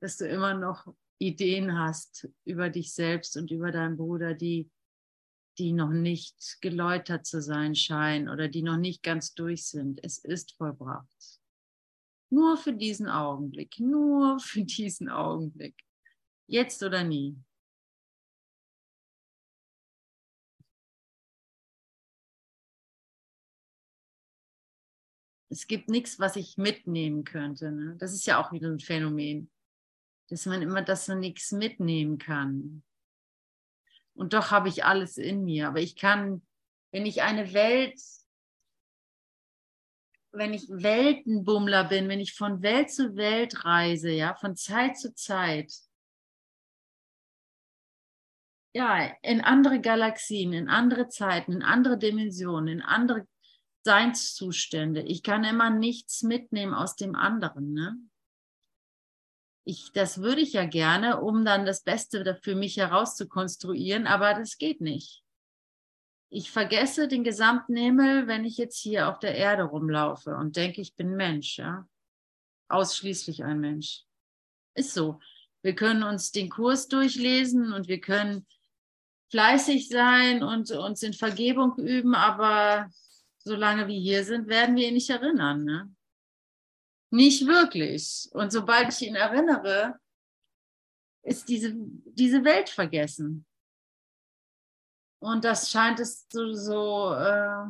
dass 0.00 0.16
du 0.16 0.28
immer 0.28 0.54
noch 0.54 0.86
Ideen 1.18 1.76
hast 1.76 2.28
über 2.44 2.70
dich 2.70 2.92
selbst 2.92 3.36
und 3.36 3.50
über 3.50 3.72
deinen 3.72 3.96
Bruder, 3.96 4.34
die, 4.34 4.70
die 5.58 5.72
noch 5.72 5.90
nicht 5.90 6.58
geläutert 6.60 7.26
zu 7.26 7.42
sein 7.42 7.74
scheinen 7.74 8.28
oder 8.28 8.48
die 8.48 8.62
noch 8.62 8.76
nicht 8.76 9.02
ganz 9.02 9.34
durch 9.34 9.66
sind. 9.66 9.98
Es 10.04 10.18
ist 10.18 10.52
vollbracht. 10.52 11.40
Nur 12.30 12.56
für 12.56 12.74
diesen 12.74 13.08
Augenblick, 13.08 13.80
nur 13.80 14.38
für 14.38 14.62
diesen 14.62 15.08
Augenblick. 15.08 15.74
Jetzt 16.46 16.82
oder 16.82 17.02
nie. 17.02 17.36
Es 25.50 25.66
gibt 25.66 25.88
nichts, 25.88 26.18
was 26.18 26.36
ich 26.36 26.58
mitnehmen 26.58 27.24
könnte. 27.24 27.72
Ne? 27.72 27.96
Das 27.98 28.12
ist 28.12 28.26
ja 28.26 28.40
auch 28.40 28.52
wieder 28.52 28.68
ein 28.68 28.80
Phänomen, 28.80 29.50
dass 30.28 30.46
man 30.46 30.62
immer, 30.62 30.82
dass 30.82 31.08
man 31.08 31.20
nichts 31.20 31.52
mitnehmen 31.52 32.18
kann. 32.18 32.82
Und 34.14 34.32
doch 34.34 34.50
habe 34.50 34.68
ich 34.68 34.84
alles 34.84 35.16
in 35.16 35.44
mir. 35.44 35.68
Aber 35.68 35.80
ich 35.80 35.96
kann, 35.96 36.42
wenn 36.92 37.06
ich 37.06 37.22
eine 37.22 37.52
Welt, 37.54 37.98
wenn 40.32 40.52
ich 40.52 40.68
Weltenbummler 40.68 41.84
bin, 41.84 42.08
wenn 42.08 42.20
ich 42.20 42.34
von 42.34 42.60
Welt 42.62 42.90
zu 42.90 43.16
Welt 43.16 43.64
reise, 43.64 44.10
ja, 44.10 44.34
von 44.34 44.56
Zeit 44.56 44.98
zu 44.98 45.14
Zeit, 45.14 45.72
ja, 48.74 49.12
in 49.22 49.40
andere 49.40 49.80
Galaxien, 49.80 50.52
in 50.52 50.68
andere 50.68 51.08
Zeiten, 51.08 51.52
in 51.52 51.62
andere 51.62 51.96
Dimensionen, 51.96 52.68
in 52.68 52.82
andere 52.82 53.26
Seinszustände. 53.88 55.00
Ich 55.00 55.22
kann 55.22 55.44
immer 55.44 55.70
nichts 55.70 56.22
mitnehmen 56.22 56.74
aus 56.74 56.94
dem 56.94 57.14
anderen. 57.14 57.72
Ne? 57.72 57.96
Ich, 59.64 59.92
das 59.94 60.20
würde 60.20 60.42
ich 60.42 60.52
ja 60.52 60.66
gerne, 60.66 61.22
um 61.22 61.42
dann 61.46 61.64
das 61.64 61.84
Beste 61.84 62.38
für 62.42 62.54
mich 62.54 62.76
herauszukonstruieren, 62.76 64.06
aber 64.06 64.34
das 64.34 64.58
geht 64.58 64.82
nicht. 64.82 65.24
Ich 66.28 66.50
vergesse 66.50 67.08
den 67.08 67.24
gesamten 67.24 67.76
Himmel, 67.76 68.26
wenn 68.26 68.44
ich 68.44 68.58
jetzt 68.58 68.76
hier 68.78 69.08
auf 69.08 69.20
der 69.20 69.34
Erde 69.34 69.62
rumlaufe 69.62 70.36
und 70.36 70.56
denke, 70.56 70.82
ich 70.82 70.94
bin 70.94 71.16
Mensch, 71.16 71.56
ja. 71.56 71.88
Ausschließlich 72.68 73.42
ein 73.42 73.58
Mensch. 73.58 74.04
Ist 74.74 74.92
so. 74.92 75.18
Wir 75.62 75.74
können 75.74 76.02
uns 76.02 76.30
den 76.30 76.50
Kurs 76.50 76.88
durchlesen 76.88 77.72
und 77.72 77.88
wir 77.88 78.02
können 78.02 78.46
fleißig 79.30 79.88
sein 79.88 80.42
und 80.42 80.70
uns 80.72 81.02
in 81.02 81.14
Vergebung 81.14 81.78
üben, 81.78 82.14
aber 82.14 82.90
solange 83.48 83.88
wir 83.88 83.98
hier 83.98 84.24
sind, 84.24 84.48
werden 84.48 84.76
wir 84.76 84.88
ihn 84.88 84.94
nicht 84.94 85.10
erinnern. 85.10 85.64
Ne? 85.64 85.94
Nicht 87.10 87.46
wirklich. 87.46 88.28
Und 88.32 88.52
sobald 88.52 88.92
ich 88.92 89.02
ihn 89.02 89.16
erinnere, 89.16 89.98
ist 91.22 91.48
diese, 91.48 91.74
diese 91.74 92.44
Welt 92.44 92.68
vergessen. 92.68 93.44
Und 95.20 95.44
das 95.44 95.70
scheint 95.70 95.98
es 95.98 96.26
so, 96.30 96.52
so 96.54 97.12
äh, 97.14 97.66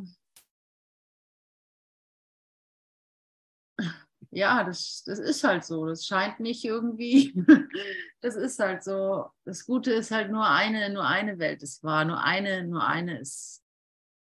ja, 4.30 4.62
das, 4.64 5.02
das 5.04 5.18
ist 5.18 5.42
halt 5.44 5.64
so. 5.64 5.86
Das 5.86 6.06
scheint 6.06 6.40
nicht 6.40 6.64
irgendwie, 6.64 7.32
das 8.20 8.36
ist 8.36 8.58
halt 8.58 8.84
so. 8.84 9.30
Das 9.44 9.64
Gute 9.64 9.92
ist 9.92 10.10
halt 10.10 10.30
nur 10.30 10.46
eine, 10.46 10.90
nur 10.90 11.06
eine 11.06 11.38
Welt 11.38 11.62
ist 11.62 11.82
wahr, 11.82 12.04
nur 12.04 12.22
eine, 12.22 12.64
nur 12.66 12.86
eine 12.86 13.20
ist, 13.20 13.64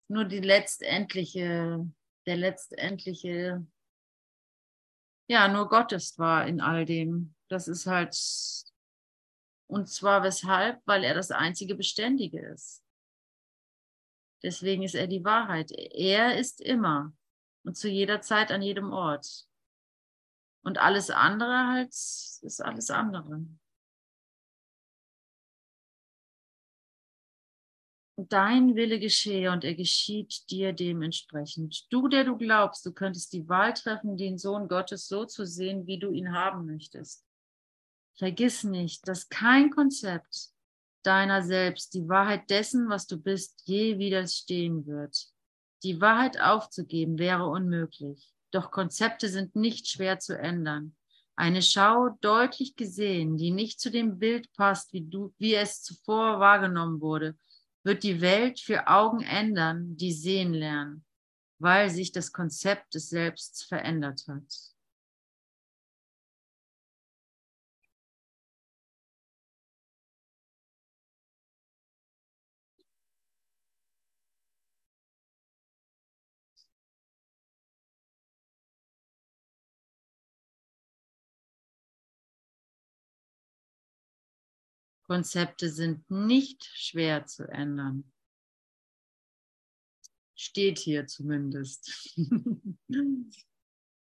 nur 0.08 0.24
die 0.24 0.40
letztendliche, 0.40 1.90
der 2.26 2.36
letztendliche, 2.36 3.66
ja, 5.28 5.48
nur 5.48 5.68
Gott 5.68 5.92
ist 5.92 6.18
wahr 6.18 6.46
in 6.46 6.60
all 6.60 6.84
dem. 6.84 7.34
Das 7.48 7.68
ist 7.68 7.86
halt, 7.86 8.14
und 9.66 9.88
zwar 9.88 10.22
weshalb? 10.22 10.82
Weil 10.86 11.04
er 11.04 11.14
das 11.14 11.30
einzige 11.30 11.74
Beständige 11.74 12.40
ist. 12.48 12.82
Deswegen 14.42 14.82
ist 14.82 14.94
er 14.94 15.06
die 15.06 15.24
Wahrheit. 15.24 15.70
Er 15.72 16.38
ist 16.38 16.60
immer 16.60 17.14
und 17.64 17.76
zu 17.76 17.88
jeder 17.88 18.20
Zeit 18.20 18.52
an 18.52 18.62
jedem 18.62 18.92
Ort. 18.92 19.46
Und 20.62 20.78
alles 20.78 21.10
andere 21.10 21.66
halt 21.68 21.88
ist 21.88 22.62
alles 22.62 22.90
andere. 22.90 23.46
Dein 28.16 28.76
Wille 28.76 29.00
geschehe 29.00 29.50
und 29.50 29.64
er 29.64 29.74
geschieht 29.74 30.48
dir 30.48 30.72
dementsprechend. 30.72 31.86
Du, 31.90 32.06
der 32.06 32.22
du 32.22 32.36
glaubst, 32.36 32.86
du 32.86 32.92
könntest 32.92 33.32
die 33.32 33.48
Wahl 33.48 33.74
treffen, 33.74 34.16
den 34.16 34.38
Sohn 34.38 34.68
Gottes 34.68 35.08
so 35.08 35.24
zu 35.24 35.44
sehen, 35.44 35.86
wie 35.86 35.98
du 35.98 36.12
ihn 36.12 36.32
haben 36.32 36.64
möchtest. 36.64 37.24
Vergiss 38.16 38.62
nicht, 38.62 39.08
dass 39.08 39.28
kein 39.28 39.70
Konzept 39.70 40.50
deiner 41.02 41.42
selbst 41.42 41.92
die 41.94 42.08
Wahrheit 42.08 42.48
dessen, 42.50 42.88
was 42.88 43.08
du 43.08 43.18
bist, 43.18 43.62
je 43.64 43.98
widerstehen 43.98 44.86
wird. 44.86 45.26
Die 45.82 46.00
Wahrheit 46.00 46.40
aufzugeben 46.40 47.18
wäre 47.18 47.46
unmöglich. 47.46 48.32
Doch 48.52 48.70
Konzepte 48.70 49.28
sind 49.28 49.56
nicht 49.56 49.88
schwer 49.88 50.20
zu 50.20 50.38
ändern. 50.38 50.94
Eine 51.34 51.62
Schau 51.62 52.10
deutlich 52.20 52.76
gesehen, 52.76 53.36
die 53.36 53.50
nicht 53.50 53.80
zu 53.80 53.90
dem 53.90 54.20
Bild 54.20 54.52
passt, 54.52 54.92
wie, 54.92 55.02
du, 55.02 55.34
wie 55.38 55.54
es 55.54 55.82
zuvor 55.82 56.38
wahrgenommen 56.38 57.00
wurde, 57.00 57.36
wird 57.84 58.02
die 58.02 58.20
Welt 58.20 58.60
für 58.60 58.88
Augen 58.88 59.22
ändern, 59.22 59.96
die 59.96 60.12
sehen 60.12 60.54
lernen, 60.54 61.04
weil 61.58 61.90
sich 61.90 62.12
das 62.12 62.32
Konzept 62.32 62.94
des 62.94 63.10
Selbst 63.10 63.64
verändert 63.64 64.24
hat. 64.26 64.73
Konzepte 85.06 85.68
sind 85.68 86.10
nicht 86.10 86.64
schwer 86.64 87.26
zu 87.26 87.44
ändern. 87.48 88.10
Steht 90.34 90.78
hier 90.78 91.06
zumindest. 91.06 92.16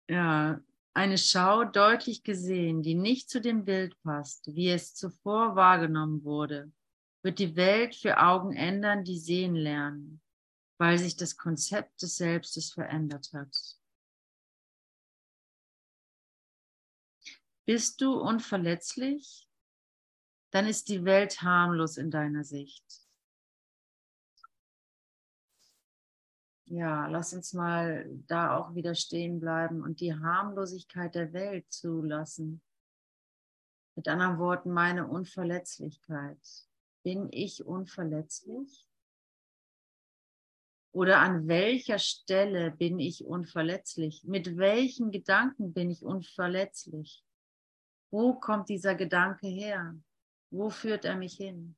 ja, 0.10 0.62
eine 0.94 1.18
Schau 1.18 1.64
deutlich 1.64 2.24
gesehen, 2.24 2.82
die 2.82 2.96
nicht 2.96 3.30
zu 3.30 3.40
dem 3.40 3.66
Bild 3.66 4.02
passt, 4.02 4.48
wie 4.54 4.70
es 4.70 4.96
zuvor 4.96 5.56
wahrgenommen 5.56 6.24
wurde, 6.24 6.72
wird 7.22 7.40
die 7.40 7.56
Welt 7.56 7.96
für 7.96 8.18
Augen 8.18 8.54
ändern, 8.54 9.04
die 9.04 9.20
sehen 9.20 9.56
lernen, 9.56 10.22
weil 10.78 10.98
sich 10.98 11.16
das 11.16 11.38
Konzept 11.38 12.02
des 12.02 12.18
Selbstes 12.18 12.74
verändert 12.74 13.32
hat. 13.34 13.56
Bist 17.66 18.02
du 18.02 18.14
unverletzlich? 18.14 19.49
Dann 20.52 20.68
ist 20.68 20.90
die 20.90 21.06
Welt 21.06 21.42
harmlos 21.42 21.98
in 21.98 22.12
deiner 22.12 22.44
Sicht. 22.44 22.84
Ja, 26.66 27.08
lass 27.08 27.34
uns 27.34 27.54
mal 27.54 28.08
da 28.28 28.56
auch 28.56 28.76
wieder 28.76 28.94
stehen 28.94 29.40
bleiben 29.40 29.82
und 29.82 30.02
die 30.02 30.14
Harmlosigkeit 30.14 31.16
der 31.16 31.34
Welt 31.34 31.66
zulassen. 31.72 32.62
Mit 33.96 34.08
anderen 34.08 34.38
Worten, 34.38 34.72
meine 34.72 35.08
Unverletzlichkeit. 35.08 36.38
Bin 37.04 37.28
ich 37.32 37.66
unverletzlich? 37.66 38.88
Oder 40.92 41.20
an 41.20 41.48
welcher 41.48 41.98
Stelle 41.98 42.72
bin 42.72 43.00
ich 43.00 43.26
unverletzlich? 43.26 44.24
Mit 44.26 44.58
welchen 44.58 45.12
Gedanken 45.12 45.74
bin 45.74 45.90
ich 45.90 46.04
unverletzlich? 46.04 47.24
Wo 48.12 48.36
kommt 48.36 48.70
dieser 48.70 48.96
Gedanke 48.96 49.48
her? 49.48 49.96
Wo 50.52 50.70
führt 50.70 51.06
er 51.06 51.16
mich 51.16 51.36
hin? 51.36 51.76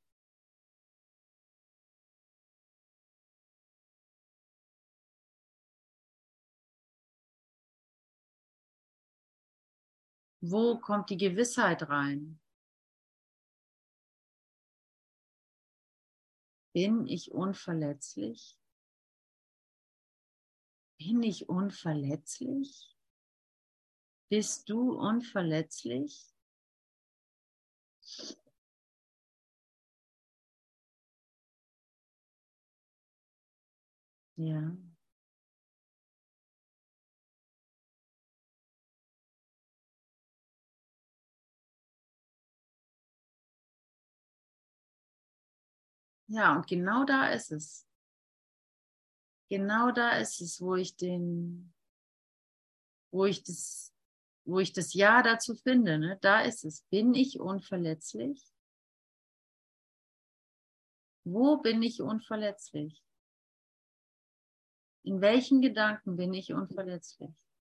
Wo 10.43 10.79
kommt 10.79 11.09
die 11.09 11.17
Gewissheit 11.17 11.87
rein? 11.89 12.39
Bin 16.73 17.05
ich 17.05 17.31
unverletzlich? 17.31 18.57
Bin 20.97 21.21
ich 21.21 21.49
unverletzlich? 21.49 22.97
Bist 24.29 24.69
du 24.69 24.93
unverletzlich? 24.97 26.33
Ja. 34.41 34.71
Ja, 46.27 46.55
und 46.55 46.65
genau 46.67 47.03
da 47.03 47.27
ist 47.27 47.51
es. 47.51 47.85
Genau 49.49 49.91
da 49.91 50.11
ist 50.17 50.41
es, 50.41 50.59
wo 50.59 50.75
ich 50.75 50.95
den, 50.95 51.73
wo 53.11 53.25
ich 53.25 53.43
das, 53.43 53.93
wo 54.45 54.59
ich 54.59 54.73
das 54.73 54.93
Ja 54.95 55.21
dazu 55.21 55.53
finde. 55.53 55.99
Ne? 55.99 56.17
Da 56.21 56.41
ist 56.41 56.63
es. 56.65 56.81
Bin 56.89 57.13
ich 57.13 57.39
unverletzlich? 57.39 58.43
Wo 61.25 61.57
bin 61.57 61.83
ich 61.83 62.01
unverletzlich? 62.01 63.03
In 65.03 65.21
welchen 65.21 65.61
Gedanken 65.61 66.15
bin 66.15 66.33
ich 66.33 66.53
unverletzlich? 66.53 67.31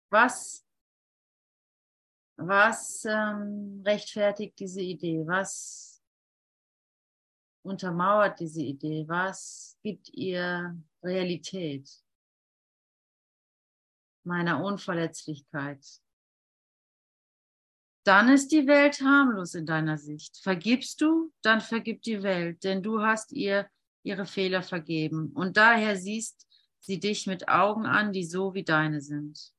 Was, 0.09 0.65
was 2.38 3.05
ähm, 3.05 3.84
rechtfertigt 3.86 4.57
diese 4.59 4.82
Idee? 4.82 5.25
Was 5.27 6.01
untermauert 7.63 8.39
diese 8.39 8.61
Idee? 8.61 9.05
Was 9.07 9.77
gibt 9.84 10.09
ihr 10.09 10.75
Realität 11.03 11.89
meiner 14.23 14.63
Unverletzlichkeit? 14.63 15.86
Dann 18.05 18.30
ist 18.30 18.51
die 18.51 18.65
Welt 18.65 19.01
harmlos 19.01 19.53
in 19.53 19.67
deiner 19.67 19.99
Sicht. 19.99 20.38
Vergibst 20.38 20.99
du, 21.01 21.32
dann 21.43 21.61
vergib 21.61 22.01
die 22.01 22.23
Welt, 22.23 22.63
denn 22.63 22.82
du 22.82 23.01
hast 23.01 23.32
ihr 23.34 23.69
ihre 24.03 24.25
Fehler 24.25 24.63
vergeben. 24.63 25.32
Und 25.34 25.57
daher 25.57 25.95
siehst 25.95 26.47
sie 26.80 26.99
dich 26.99 27.27
mit 27.27 27.47
Augen 27.47 27.86
an, 27.86 28.13
die 28.13 28.25
so 28.25 28.53
wie 28.53 28.63
deine 28.63 29.01
sind. 29.01 29.53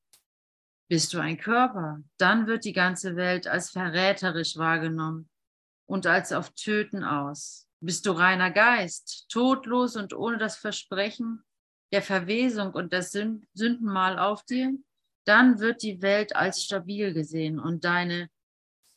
Bist 0.89 1.13
du 1.13 1.19
ein 1.19 1.37
Körper, 1.37 2.03
dann 2.17 2.47
wird 2.47 2.65
die 2.65 2.73
ganze 2.73 3.15
Welt 3.15 3.47
als 3.47 3.69
verräterisch 3.69 4.57
wahrgenommen 4.57 5.29
und 5.85 6.05
als 6.05 6.33
auf 6.33 6.51
Töten 6.51 7.03
aus. 7.03 7.67
Bist 7.79 8.05
du 8.05 8.11
reiner 8.11 8.51
Geist, 8.51 9.25
todlos 9.29 9.95
und 9.95 10.13
ohne 10.13 10.37
das 10.37 10.57
Versprechen 10.57 11.43
der 11.91 12.01
Verwesung 12.01 12.73
und 12.73 12.93
das 12.93 13.11
Sündenmal 13.11 14.17
auf 14.19 14.43
dir, 14.43 14.73
dann 15.25 15.59
wird 15.59 15.83
die 15.83 16.01
Welt 16.01 16.35
als 16.35 16.63
stabil 16.63 17.13
gesehen 17.13 17.59
und 17.59 17.83
deine, 17.83 18.29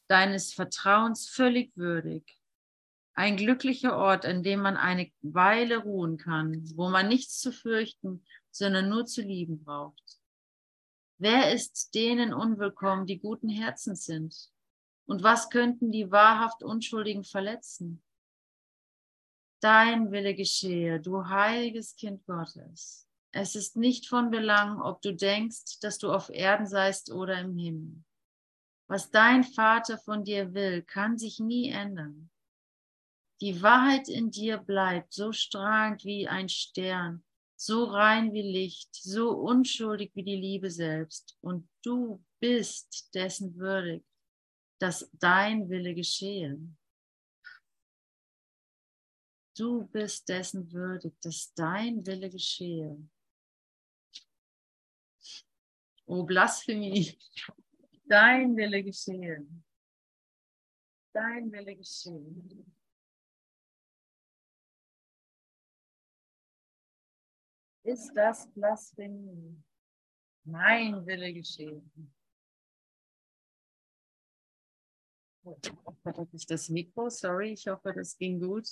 deines 0.08 0.52
Vertrauens 0.52 1.28
völlig 1.28 1.76
würdig. 1.76 2.24
Ein 3.14 3.36
glücklicher 3.36 3.96
Ort, 3.96 4.26
an 4.26 4.42
dem 4.42 4.60
man 4.60 4.76
eine 4.76 5.10
Weile 5.22 5.78
ruhen 5.78 6.18
kann, 6.18 6.64
wo 6.74 6.88
man 6.88 7.08
nichts 7.08 7.38
zu 7.38 7.52
fürchten, 7.52 8.24
sondern 8.50 8.88
nur 8.88 9.06
zu 9.06 9.22
lieben 9.22 9.62
braucht. 9.62 10.20
Wer 11.18 11.52
ist 11.52 11.94
denen 11.94 12.34
unwillkommen, 12.34 13.06
die 13.06 13.20
guten 13.20 13.48
Herzens 13.48 14.04
sind? 14.04 14.50
Und 15.06 15.22
was 15.22 15.48
könnten 15.48 15.92
die 15.92 16.10
wahrhaft 16.10 16.62
Unschuldigen 16.62 17.24
verletzen? 17.24 18.02
Dein 19.60 20.10
Wille 20.10 20.34
geschehe, 20.34 21.00
du 21.00 21.28
heiliges 21.28 21.94
Kind 21.94 22.26
Gottes. 22.26 23.06
Es 23.30 23.54
ist 23.54 23.76
nicht 23.76 24.08
von 24.08 24.30
Belang, 24.30 24.80
ob 24.80 25.02
du 25.02 25.14
denkst, 25.14 25.80
dass 25.80 25.98
du 25.98 26.12
auf 26.12 26.30
Erden 26.30 26.66
seist 26.66 27.12
oder 27.12 27.40
im 27.40 27.56
Himmel. 27.56 28.04
Was 28.88 29.10
dein 29.10 29.44
Vater 29.44 29.98
von 29.98 30.24
dir 30.24 30.52
will, 30.52 30.82
kann 30.82 31.16
sich 31.16 31.38
nie 31.38 31.70
ändern. 31.70 32.30
Die 33.40 33.60
Wahrheit 33.62 34.08
in 34.08 34.30
dir 34.30 34.58
bleibt 34.58 35.12
so 35.12 35.32
strahlend 35.32 36.04
wie 36.04 36.28
ein 36.28 36.48
Stern, 36.48 37.24
so 37.56 37.84
rein 37.84 38.32
wie 38.32 38.42
Licht, 38.42 38.94
so 38.94 39.30
unschuldig 39.30 40.12
wie 40.14 40.22
die 40.22 40.36
Liebe 40.36 40.70
selbst. 40.70 41.36
Und 41.40 41.68
du 41.82 42.24
bist 42.40 43.14
dessen 43.14 43.56
würdig, 43.56 44.04
dass 44.78 45.10
dein 45.14 45.68
Wille 45.68 45.94
geschehe. 45.94 46.58
Du 49.56 49.86
bist 49.86 50.28
dessen 50.28 50.70
würdig, 50.72 51.14
dass 51.20 51.52
dein 51.54 52.04
Wille 52.06 52.28
geschehe. 52.28 52.98
O 56.06 56.22
Blasphemie, 56.22 57.16
dein 58.06 58.56
Wille 58.56 58.82
geschehe. 58.82 59.46
Dein 61.12 61.50
Wille 61.52 61.76
geschehe. 61.76 62.64
Ist 67.84 68.12
das 68.14 68.50
Blasphemie. 68.52 69.62
Mein 70.44 71.06
Wille 71.06 71.32
geschehen. 71.32 71.90
Das 76.02 76.32
ist 76.32 76.50
das 76.50 76.68
Mikro, 76.70 77.10
sorry, 77.10 77.52
ich 77.52 77.66
hoffe, 77.66 77.92
das 77.94 78.16
ging 78.16 78.40
gut. 78.40 78.66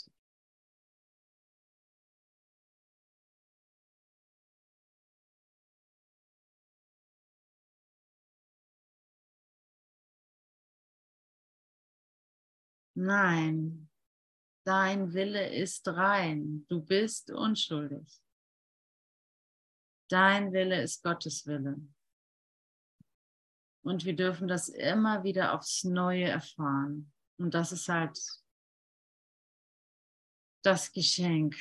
Nein, 12.95 13.89
dein 14.65 15.13
Wille 15.13 15.55
ist 15.55 15.87
rein, 15.89 16.65
du 16.69 16.81
bist 16.83 17.31
unschuldig. 17.31 18.23
Dein 20.13 20.53
Wille 20.53 20.83
ist 20.83 21.03
Gottes 21.03 21.47
Wille. 21.47 21.81
Und 23.83 24.05
wir 24.05 24.15
dürfen 24.15 24.47
das 24.47 24.69
immer 24.69 25.25
wieder 25.25 25.55
aufs 25.55 25.85
Neue 25.85 26.25
erfahren. 26.25 27.11
Und 27.39 27.55
das 27.55 27.73
ist 27.73 27.89
halt 27.89 28.21
das 30.63 30.93
Geschenk. 30.93 31.57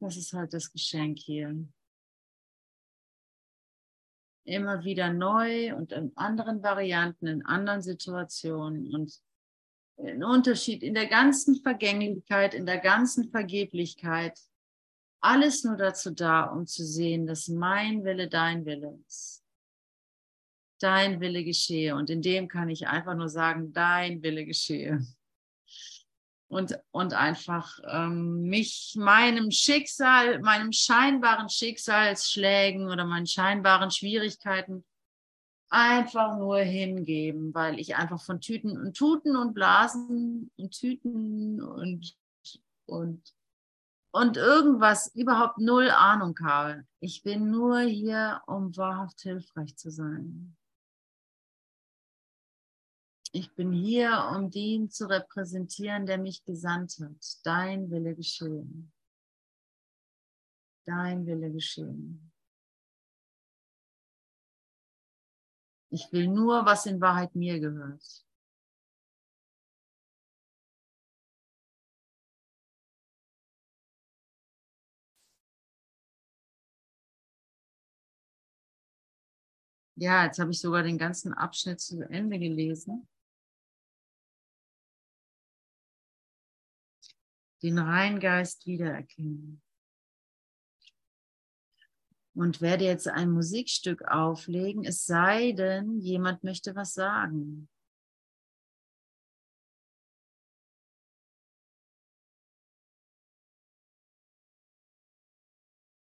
Das 0.00 0.16
ist 0.16 0.32
halt 0.32 0.52
das 0.52 0.72
Geschenk 0.72 1.20
hier. 1.20 1.64
Immer 4.44 4.82
wieder 4.82 5.12
neu 5.12 5.72
und 5.76 5.92
in 5.92 6.10
anderen 6.16 6.64
Varianten, 6.64 7.28
in 7.28 7.46
anderen 7.46 7.82
Situationen 7.82 8.92
und 8.92 9.22
ein 9.98 10.24
Unterschied 10.24 10.82
in 10.82 10.94
der 10.94 11.06
ganzen 11.06 11.62
Vergänglichkeit, 11.62 12.52
in 12.52 12.66
der 12.66 12.78
ganzen 12.78 13.30
Vergeblichkeit 13.30 14.36
alles 15.20 15.64
nur 15.64 15.76
dazu 15.76 16.10
da, 16.10 16.44
um 16.44 16.66
zu 16.66 16.84
sehen, 16.84 17.26
dass 17.26 17.48
mein 17.48 18.04
Wille 18.04 18.28
dein 18.28 18.64
Wille 18.64 18.98
ist. 19.06 19.42
Dein 20.78 21.20
Wille 21.20 21.42
geschehe. 21.44 21.96
Und 21.96 22.10
in 22.10 22.22
dem 22.22 22.48
kann 22.48 22.68
ich 22.68 22.86
einfach 22.86 23.14
nur 23.14 23.28
sagen, 23.28 23.72
dein 23.72 24.22
Wille 24.22 24.44
geschehe. 24.44 25.06
Und, 26.48 26.78
und 26.92 27.12
einfach 27.12 27.80
ähm, 27.90 28.42
mich 28.42 28.94
meinem 28.96 29.50
Schicksal, 29.50 30.38
meinem 30.40 30.70
scheinbaren 30.70 31.48
Schicksalsschlägen 31.48 32.88
oder 32.88 33.04
meinen 33.04 33.26
scheinbaren 33.26 33.90
Schwierigkeiten 33.90 34.84
einfach 35.68 36.38
nur 36.38 36.58
hingeben, 36.58 37.52
weil 37.52 37.80
ich 37.80 37.96
einfach 37.96 38.22
von 38.22 38.40
Tüten 38.40 38.78
und 38.78 38.96
Tuten 38.96 39.36
und 39.36 39.54
Blasen 39.54 40.50
und 40.56 40.70
Tüten 40.72 41.60
und, 41.60 42.16
und 42.86 43.35
und 44.16 44.38
irgendwas 44.38 45.14
überhaupt 45.14 45.58
null 45.58 45.90
Ahnung 45.90 46.38
habe. 46.42 46.86
Ich 47.00 47.22
bin 47.22 47.50
nur 47.50 47.80
hier, 47.80 48.42
um 48.46 48.74
wahrhaft 48.74 49.20
hilfreich 49.20 49.76
zu 49.76 49.90
sein. 49.90 50.56
Ich 53.32 53.54
bin 53.54 53.72
hier, 53.72 54.32
um 54.34 54.50
den 54.50 54.88
zu 54.88 55.06
repräsentieren, 55.06 56.06
der 56.06 56.16
mich 56.16 56.42
gesandt 56.44 56.98
hat. 56.98 57.44
Dein 57.44 57.90
Wille 57.90 58.14
geschehen. 58.14 58.90
Dein 60.86 61.26
Wille 61.26 61.52
geschehen. 61.52 62.32
Ich 65.90 66.10
will 66.10 66.28
nur, 66.28 66.64
was 66.64 66.86
in 66.86 67.02
Wahrheit 67.02 67.34
mir 67.34 67.60
gehört. 67.60 68.25
Ja, 79.98 80.26
jetzt 80.26 80.38
habe 80.38 80.50
ich 80.50 80.60
sogar 80.60 80.82
den 80.82 80.98
ganzen 80.98 81.32
Abschnitt 81.32 81.80
zu 81.80 82.02
Ende 82.02 82.38
gelesen. 82.38 83.08
Den 87.62 87.78
Reingeist 87.78 88.66
wiedererkennen. 88.66 89.62
Und 92.34 92.60
werde 92.60 92.84
jetzt 92.84 93.08
ein 93.08 93.30
Musikstück 93.30 94.06
auflegen, 94.06 94.84
es 94.84 95.06
sei 95.06 95.52
denn, 95.52 95.98
jemand 96.00 96.44
möchte 96.44 96.76
was 96.76 96.92
sagen. 96.92 97.70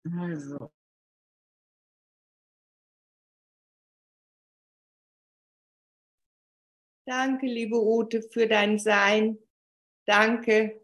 Also. 0.05 0.73
Danke, 7.07 7.47
liebe 7.47 7.83
Ute, 7.83 8.23
für 8.23 8.47
dein 8.47 8.79
Sein. 8.79 9.39
Danke 10.07 10.82